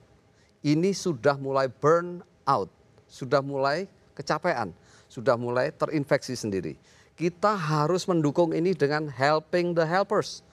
[0.61, 2.67] ini sudah mulai burn out,
[3.07, 4.75] sudah mulai kecapean,
[5.07, 6.75] sudah mulai terinfeksi sendiri.
[7.15, 10.43] Kita harus mendukung ini dengan helping the helpers.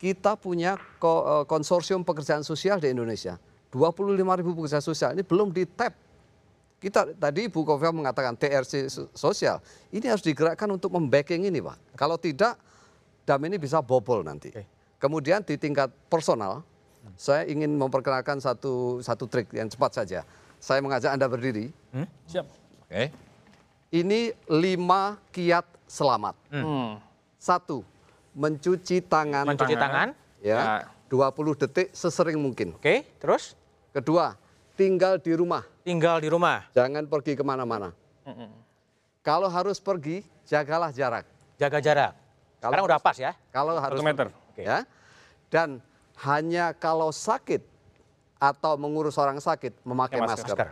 [0.00, 3.38] Kita punya eh, konsorsium pekerjaan sosial di Indonesia.
[3.68, 5.96] 25 ribu pekerja sosial ini belum di tap
[6.82, 9.62] kita tadi Bu Kofia mengatakan TRC so- sosial.
[9.94, 11.94] Ini harus digerakkan untuk membacking ini, Pak.
[11.94, 12.58] Kalau tidak,
[13.22, 14.50] dam ini bisa bobol nanti.
[14.98, 16.66] Kemudian di tingkat personal,
[17.14, 20.20] saya ingin memperkenalkan satu satu trik yang cepat saja.
[20.58, 21.70] Saya mengajak Anda berdiri.
[22.26, 22.46] Siap.
[22.86, 23.04] oke
[23.92, 26.34] Ini lima kiat selamat.
[26.50, 26.98] Hmm.
[27.38, 27.86] Satu,
[28.34, 29.46] mencuci tangan.
[29.46, 30.14] Mencuci tangan.
[30.42, 32.74] Ya, 20 detik sesering mungkin.
[32.74, 33.54] Oke, terus
[33.92, 34.32] Kedua,
[34.74, 35.62] tinggal di rumah.
[35.82, 37.92] tinggal di rumah, Jangan pergi ke mana-mana.
[39.22, 41.26] Kalau harus pergi, jagalah jarak.
[41.54, 42.12] jaga jarak.
[42.58, 43.32] Kalau Sekarang udah pas ya.
[43.50, 44.26] Kalau harus Satu meter.
[44.54, 44.86] ya.
[45.46, 45.82] Dan
[46.22, 47.62] hanya kalau sakit
[48.38, 50.54] atau mengurus orang sakit memakai Pakai masker.
[50.54, 50.68] masker.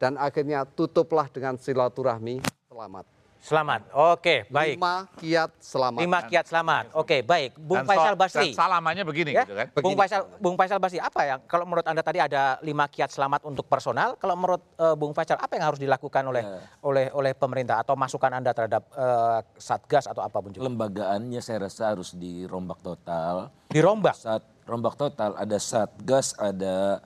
[0.00, 3.04] Dan akhirnya tutuplah dengan silaturahmi selamat.
[3.40, 3.88] Selamat.
[3.96, 4.76] Oke, baik.
[4.76, 6.00] Lima kiat selamat.
[6.04, 6.84] Lima kiat selamat.
[6.92, 7.56] Oke, baik.
[7.56, 8.52] Bung Dan Faisal Basri.
[8.52, 10.00] dan salamannya begini Ya, gitu kan Bung Begini.
[10.04, 13.64] Faisal, Bung Faisal Basri, apa yang kalau menurut anda tadi ada lima kiat selamat untuk
[13.64, 14.20] personal?
[14.20, 16.44] Kalau menurut eh, Bung Faisal, apa yang harus dilakukan oleh
[16.84, 20.68] oleh oleh pemerintah atau masukan anda terhadap eh, satgas atau apa pun juga?
[20.68, 23.48] Lembagaannya saya rasa harus dirombak total.
[23.72, 24.20] Dirombak.
[24.20, 27.00] Saat rombak total ada satgas, ada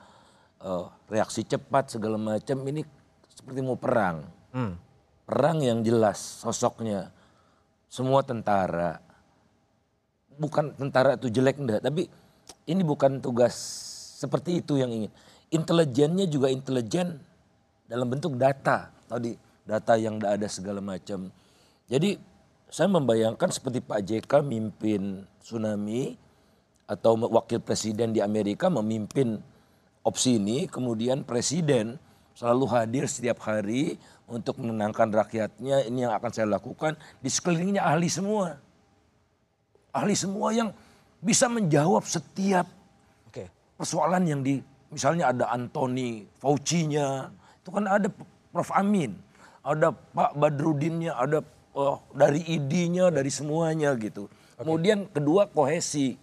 [0.58, 2.58] eh, reaksi cepat segala macam.
[2.66, 2.82] Ini
[3.30, 4.26] seperti mau perang.
[4.50, 4.74] Hmm.
[5.24, 7.08] Perang yang jelas sosoknya.
[7.88, 9.00] Semua tentara.
[10.36, 12.10] Bukan tentara itu jelek enggak, tapi
[12.66, 13.54] ini bukan tugas
[14.18, 15.12] seperti itu yang ingin.
[15.54, 17.22] Intelijennya juga intelijen
[17.86, 18.90] dalam bentuk data.
[19.06, 21.30] Tadi data yang tidak ada segala macam.
[21.88, 22.18] Jadi
[22.68, 26.18] saya membayangkan seperti Pak JK mimpin tsunami
[26.84, 29.40] atau wakil presiden di Amerika memimpin
[30.04, 31.96] opsi ini, kemudian presiden
[32.36, 33.96] selalu hadir setiap hari
[34.28, 35.84] untuk menenangkan rakyatnya.
[35.88, 36.96] Ini yang akan saya lakukan.
[37.20, 38.56] Di sekelilingnya ahli semua.
[39.94, 40.74] Ahli semua yang
[41.24, 42.68] bisa menjawab setiap
[43.30, 43.48] Oke.
[43.80, 44.60] persoalan yang di
[44.92, 48.08] misalnya ada Anthony Fauci-nya, itu kan ada
[48.52, 49.16] Prof Amin,
[49.64, 51.40] ada Pak Badrudinnya, ada
[51.72, 54.28] oh, dari ID-nya, dari semuanya gitu.
[54.60, 56.20] Kemudian kedua kohesi.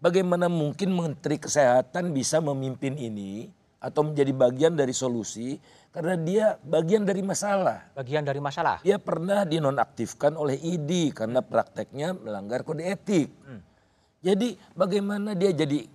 [0.00, 5.56] Bagaimana mungkin Menteri Kesehatan bisa memimpin ini atau menjadi bagian dari solusi
[5.90, 7.90] karena dia bagian dari masalah.
[7.96, 8.78] Bagian dari masalah.
[8.84, 13.32] Dia pernah dinonaktifkan oleh ID karena prakteknya melanggar kode etik.
[14.20, 15.88] Jadi bagaimana dia jadi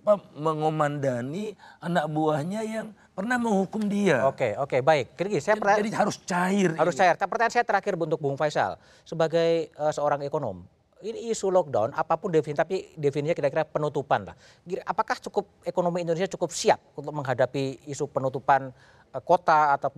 [0.00, 4.24] apa mengomandani anak buahnya yang pernah menghukum dia.
[4.24, 5.12] Oke, oke, baik.
[5.12, 6.70] Jadi saya Jadi, jadi harus cair.
[6.76, 7.00] Harus ini.
[7.04, 7.14] cair.
[7.20, 10.64] Tapi Pertanyaan saya terakhir untuk Bung Faisal sebagai eh, seorang ekonom.
[11.00, 14.36] Ini isu lockdown, apa pun definisi, tapi definisinya kira-kira penutupan lah.
[14.84, 18.68] Apakah cukup ekonomi Indonesia cukup siap untuk menghadapi isu penutupan
[19.08, 19.88] eh, kota atau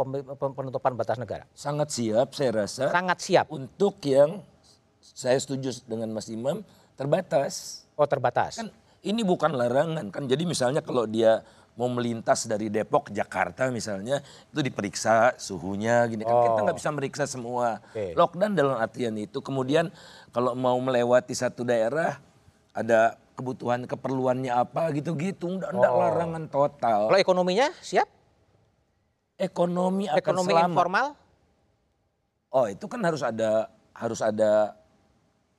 [0.54, 1.42] penutupan batas negara?
[1.58, 2.86] Sangat siap saya rasa.
[2.86, 3.50] Sangat siap.
[3.50, 4.46] Untuk yang
[5.02, 6.62] saya setuju dengan Mas Imam
[6.94, 7.82] terbatas.
[7.98, 8.62] Oh terbatas.
[8.62, 8.70] Kan
[9.02, 10.22] ini bukan larangan kan.
[10.30, 11.42] Jadi misalnya kalau dia
[11.72, 16.90] mau melintas dari Depok ke Jakarta misalnya itu diperiksa suhunya gini kan kita nggak bisa
[16.92, 18.12] meriksa semua Oke.
[18.12, 19.88] lockdown dalam artian itu kemudian
[20.36, 22.20] kalau mau melewati satu daerah
[22.76, 28.08] ada kebutuhan keperluannya apa gitu-gitu enggak, enggak larangan total Kalau ekonominya siap?
[29.40, 30.70] ekonomi akan Ekonomi selamat.
[30.70, 31.06] informal?
[32.52, 34.76] Oh itu kan harus ada harus ada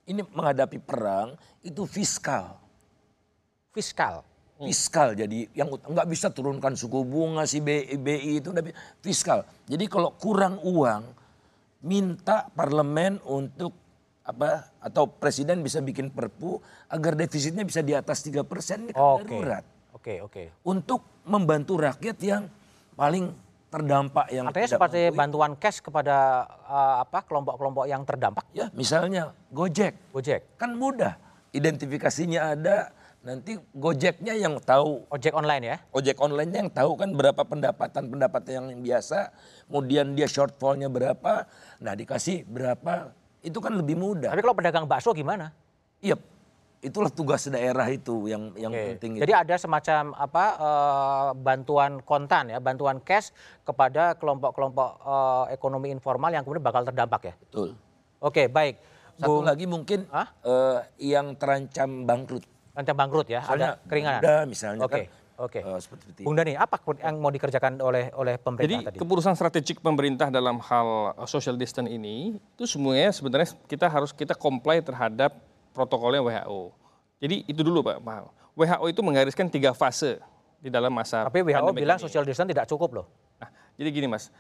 [0.06, 1.34] ini menghadapi perang
[1.66, 2.64] itu fiskal
[3.74, 4.22] Fiskal.
[4.56, 9.86] Fiskal jadi yang nggak bisa turunkan suku bunga si BI, BI itu bi- fiskal jadi
[9.86, 11.04] kalau kurang uang
[11.82, 13.74] minta parlemen untuk
[14.24, 16.56] apa atau presiden bisa bikin perpu
[16.88, 19.28] agar defisitnya bisa di atas tiga persen ini kan Oke.
[19.28, 20.44] darurat Oke, oke.
[20.64, 22.48] untuk membantu rakyat yang
[22.94, 23.36] paling
[23.68, 25.18] terdampak yang Artinya seperti mampu.
[25.18, 26.16] bantuan cash kepada
[26.64, 28.48] eh, apa kelompok-kelompok yang terdampak.
[28.54, 31.20] ya misalnya Gojek Gojek, kan mudah
[31.52, 35.78] identifikasinya ada nanti Gojeknya yang tahu ojek online ya.
[35.96, 39.32] ojek online yang tahu kan berapa pendapatan pendapatan yang biasa
[39.66, 41.48] kemudian dia shortfallnya berapa
[41.80, 45.56] nah dikasih berapa itu kan lebih mudah Tapi kalau pedagang bakso gimana?
[46.04, 46.20] iya
[46.84, 49.00] itulah tugas daerah itu yang yang Oke.
[49.00, 53.32] penting Jadi ada semacam apa eh, bantuan kontan ya, bantuan cash
[53.64, 57.34] kepada kelompok-kelompok eh, ekonomi informal yang kemudian bakal terdampak ya.
[57.40, 57.72] betul
[58.20, 58.84] Oke, baik.
[59.16, 60.28] satu Bung- lagi mungkin Hah?
[60.44, 62.44] eh, yang terancam bangkrut
[62.74, 64.22] Rancang bangkrut ya, Misalnya ada keringanan.
[64.22, 65.02] Garuda misalnya Oke, kan,
[65.38, 65.60] oke.
[65.62, 66.20] eh, seperti itu.
[66.26, 68.98] Bung Dani, apa yang mau dikerjakan oleh oleh Jadi pemerintah tadi?
[68.98, 74.34] keputusan strategik pemerintah dalam hal uh, social distance ini itu semuanya sebenarnya kita harus kita
[74.34, 75.38] comply terhadap
[75.70, 76.74] protokolnya WHO.
[77.22, 78.02] Jadi itu dulu Pak.
[78.02, 78.18] Pak.
[78.58, 80.18] WHO itu menggariskan tiga fase
[80.58, 82.06] di dalam masa Tapi WHO bilang ini.
[82.10, 83.06] social distance tidak cukup loh.
[83.38, 84.34] Nah, jadi gini Mas,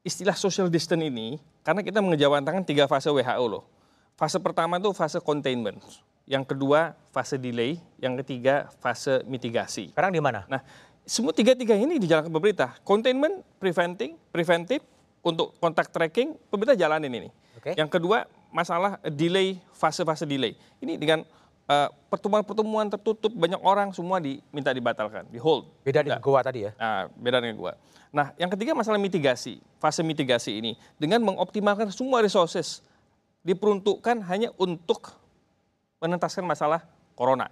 [0.00, 3.68] istilah social distance ini karena kita mengejawantakan tiga fase WHO loh.
[4.16, 5.76] Fase pertama itu fase containment,
[6.24, 9.92] yang kedua fase delay, yang ketiga fase mitigasi.
[9.92, 10.48] Sekarang di mana?
[10.48, 10.64] Nah,
[11.04, 12.80] semua tiga-tiga ini dijalankan pemerintah.
[12.80, 14.80] Containment, preventing, preventive,
[15.20, 17.28] untuk kontak tracking, pemerintah jalanin ini.
[17.60, 17.76] Oke.
[17.76, 20.56] Yang kedua, masalah delay, fase-fase delay.
[20.80, 21.20] Ini dengan
[21.68, 25.68] eh, pertemuan-pertemuan tertutup, banyak orang semua diminta dibatalkan, di hold.
[25.84, 26.24] Beda di Enggak.
[26.24, 26.72] Goa tadi ya.
[26.80, 27.76] Nah, beda dengan gua.
[28.14, 29.60] Nah, yang ketiga masalah mitigasi.
[29.76, 32.80] Fase mitigasi ini dengan mengoptimalkan semua resources
[33.46, 35.14] diperuntukkan hanya untuk
[36.02, 36.82] menentaskan masalah
[37.14, 37.46] corona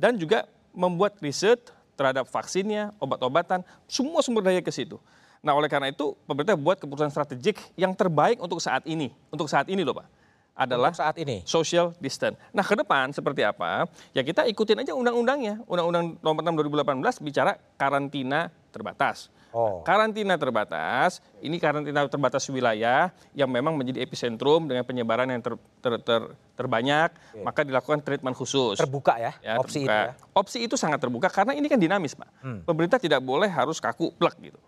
[0.00, 4.98] dan juga membuat riset terhadap vaksinnya, obat-obatan, semua sumber daya ke situ.
[5.44, 9.12] Nah, oleh karena itu pemerintah buat keputusan strategik yang terbaik untuk saat ini.
[9.30, 10.08] Untuk saat ini loh, Pak.
[10.54, 11.44] Adalah Untuk saat ini.
[11.44, 12.40] social distance.
[12.50, 13.86] Nah, ke depan seperti apa?
[14.16, 15.60] Ya kita ikutin aja undang-undangnya.
[15.68, 19.30] Undang-undang nomor 6 2018 bicara karantina terbatas.
[19.48, 19.86] Oh.
[19.86, 26.02] Karantina terbatas, ini karantina terbatas wilayah yang memang menjadi epicentrum dengan penyebaran yang ter- ter-
[26.02, 28.74] ter- terbanyak, maka dilakukan treatment khusus.
[28.74, 29.94] Terbuka ya, Ya, opsi terbuka.
[29.94, 30.12] itu ya.
[30.34, 32.26] Opsi itu sangat terbuka karena ini kan dinamis, Pak.
[32.66, 34.58] Pemerintah tidak boleh harus kaku plek gitu.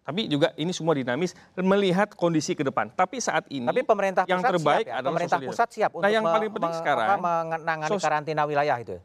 [0.00, 2.86] Tapi juga ini semua dinamis melihat kondisi ke depan.
[2.88, 4.94] Tapi saat ini Tapi pemerintah yang terbaik siap ya?
[4.96, 5.92] adalah pemerintah pusat siap distance.
[5.92, 8.96] untuk Nah, yang paling penting sekarang menangani sos- karantina wilayah itu.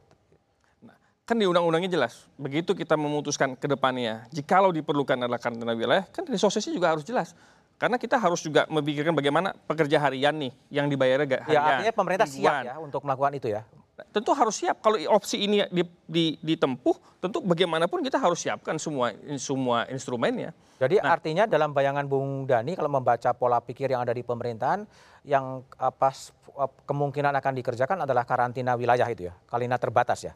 [1.25, 2.29] Kan di undang-undangnya jelas.
[2.37, 7.33] Begitu kita memutuskan ke depannya, jikalau diperlukan adalah karantina wilayah, kan resources-nya juga harus jelas.
[7.75, 11.59] Karena kita harus juga memikirkan bagaimana pekerja harian nih yang dibayarnya gak harian.
[11.59, 13.67] Ya artinya pemerintah siap ya untuk melakukan itu ya.
[14.15, 14.79] Tentu harus siap.
[14.79, 20.55] Kalau opsi ini di- di- ditempuh, tentu bagaimanapun kita harus siapkan semua semua instrumennya.
[20.79, 21.15] Jadi Nah.
[21.15, 24.83] artinya dalam bayangan Bung Dani kalau membaca pola pikir yang ada di pemerintahan
[25.27, 26.11] yang apa
[26.87, 30.35] kemungkinan akan dikerjakan adalah karantina wilayah itu ya, karantina terbatas ya.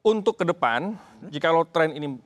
[0.00, 0.96] Untuk ke depan,
[1.28, 2.16] jikalau tren ini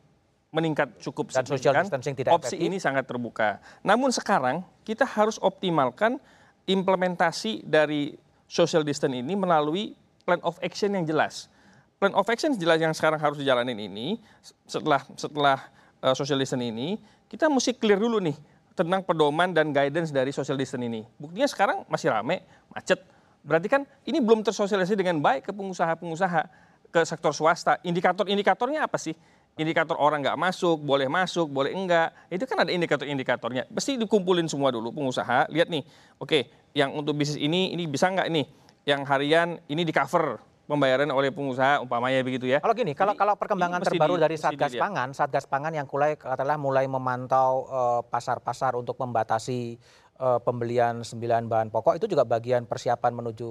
[0.55, 2.67] meningkat cukup Dan signifikan, distancing tidak opsi efektif.
[2.71, 3.59] ini sangat terbuka.
[3.83, 6.23] Namun sekarang kita harus optimalkan
[6.71, 8.15] implementasi dari
[8.47, 11.51] social distance ini melalui plan of action yang jelas.
[11.99, 14.23] Plan of action jelas yang sekarang harus dijalanin ini
[14.71, 15.59] setelah setelah
[15.99, 18.39] uh, social distance ini kita mesti clear dulu nih
[18.79, 21.03] tentang pedoman dan guidance dari social distance ini.
[21.19, 23.03] Buktinya sekarang masih rame, macet.
[23.43, 26.43] Berarti kan ini belum tersosialisasi dengan baik ke pengusaha-pengusaha,
[26.95, 27.83] ke sektor swasta.
[27.83, 29.19] Indikator-indikatornya apa sih?
[29.59, 32.15] Indikator orang nggak masuk, boleh masuk, boleh enggak.
[32.31, 33.67] Itu kan ada indikator-indikatornya.
[33.75, 35.51] Pasti dikumpulin semua dulu pengusaha.
[35.51, 35.83] Lihat nih,
[36.23, 38.47] oke, yang untuk bisnis ini, ini bisa nggak nih?
[38.87, 42.63] Yang harian ini di cover pembayaran oleh pengusaha, umpamanya begitu ya.
[42.63, 44.83] Kalau gini, kalau Jadi, kalau perkembangan terbaru di- dari Satgas dilihat.
[44.87, 49.61] Pangan, Satgas Pangan yang mulai katakanlah mulai memantau eh, pasar-pasar untuk membatasi
[50.19, 53.51] eh, pembelian sembilan bahan pokok itu juga bagian persiapan menuju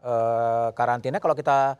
[0.00, 1.20] eh, karantina.
[1.20, 1.76] Kalau kita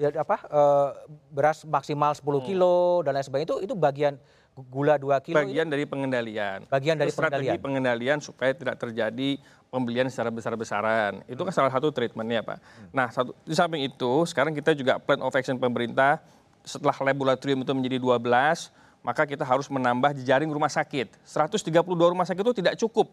[0.00, 0.88] ya apa eh,
[1.28, 2.40] beras maksimal 10 Hmm.
[2.42, 4.16] kilo dan lain sebagainya itu itu bagian
[4.56, 6.64] gula 2 kilo bagian dari pengendalian.
[6.66, 7.60] Bagian dari Itu strategi pengendalian.
[7.60, 9.36] pengendalian supaya tidak terjadi
[9.68, 11.20] pembelian secara besar-besaran.
[11.24, 12.58] Itu kan salah satu treatmentnya Pak.
[12.90, 16.18] Nah, satu, di samping itu sekarang kita juga plan of action pemerintah
[16.60, 18.68] setelah laboratorium itu menjadi 12,
[19.00, 21.14] maka kita harus menambah jejaring rumah sakit.
[21.24, 23.08] 132 rumah sakit itu tidak cukup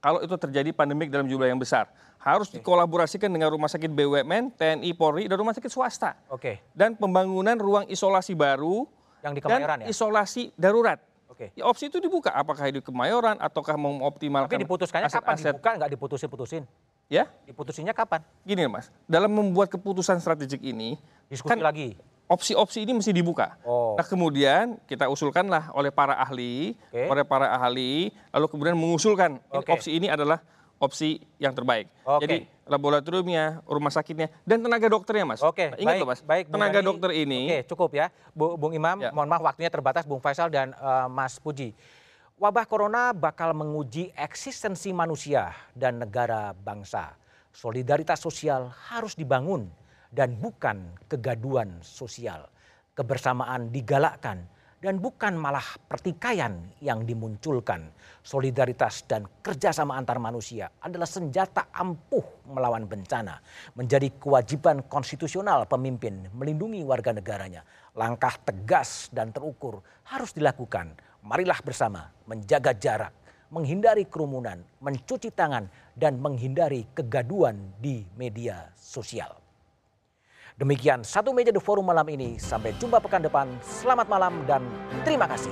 [0.00, 1.92] kalau itu terjadi pandemik dalam jumlah yang besar.
[2.20, 6.16] Harus dikolaborasikan dengan rumah sakit BUMN, TNI, Polri, dan rumah sakit swasta.
[6.32, 6.60] Oke.
[6.72, 8.84] Dan pembangunan ruang isolasi baru
[9.20, 9.86] Yang di dan Kemayoran ya?
[9.88, 11.00] isolasi darurat.
[11.28, 11.52] Oke.
[11.56, 12.32] Ya, opsi itu dibuka.
[12.32, 15.54] Apakah di Kemayoran ataukah mau mengoptimalkan Tapi diputuskannya kapan aset-aset?
[15.56, 16.64] dibuka nggak diputusin-putusin?
[17.10, 18.22] Ya, Diputusinnya kapan?
[18.46, 18.86] gini Mas.
[19.04, 20.94] Dalam membuat keputusan strategik ini,
[21.26, 21.98] Diskusi kan lagi.
[22.30, 23.58] Opsi-opsi ini mesti dibuka.
[23.66, 23.98] Oh.
[23.98, 27.10] Nah kemudian kita usulkanlah oleh para ahli, Oke.
[27.10, 29.70] oleh para ahli, lalu kemudian mengusulkan ini Oke.
[29.74, 30.38] opsi ini adalah
[30.78, 31.90] opsi yang terbaik.
[32.06, 32.22] Oke.
[32.22, 32.36] Jadi
[32.70, 35.42] laboratoriumnya, rumah sakitnya, dan tenaga dokternya mas.
[35.42, 38.78] Oke, Nah, ingat baik, loh mas, baik, tenaga dokter ini Oke, cukup ya, Bu, Bung
[38.78, 39.02] Imam.
[39.02, 39.10] Ya.
[39.10, 41.74] Mohon maaf waktunya terbatas, Bung Faisal dan eh, Mas Puji.
[42.40, 47.12] Wabah corona bakal menguji eksistensi manusia dan negara bangsa.
[47.52, 49.68] Solidaritas sosial harus dibangun
[50.10, 52.50] dan bukan kegaduan sosial.
[52.94, 54.44] Kebersamaan digalakkan
[54.80, 57.92] dan bukan malah pertikaian yang dimunculkan.
[58.20, 63.40] Solidaritas dan kerjasama antar manusia adalah senjata ampuh melawan bencana.
[63.76, 67.64] Menjadi kewajiban konstitusional pemimpin melindungi warga negaranya.
[67.96, 70.96] Langkah tegas dan terukur harus dilakukan.
[71.20, 73.12] Marilah bersama menjaga jarak,
[73.52, 79.39] menghindari kerumunan, mencuci tangan, dan menghindari kegaduan di media sosial.
[80.60, 82.36] Demikian satu meja The Forum malam ini.
[82.36, 83.48] Sampai jumpa pekan depan.
[83.64, 84.60] Selamat malam dan
[85.08, 85.48] terima kasih.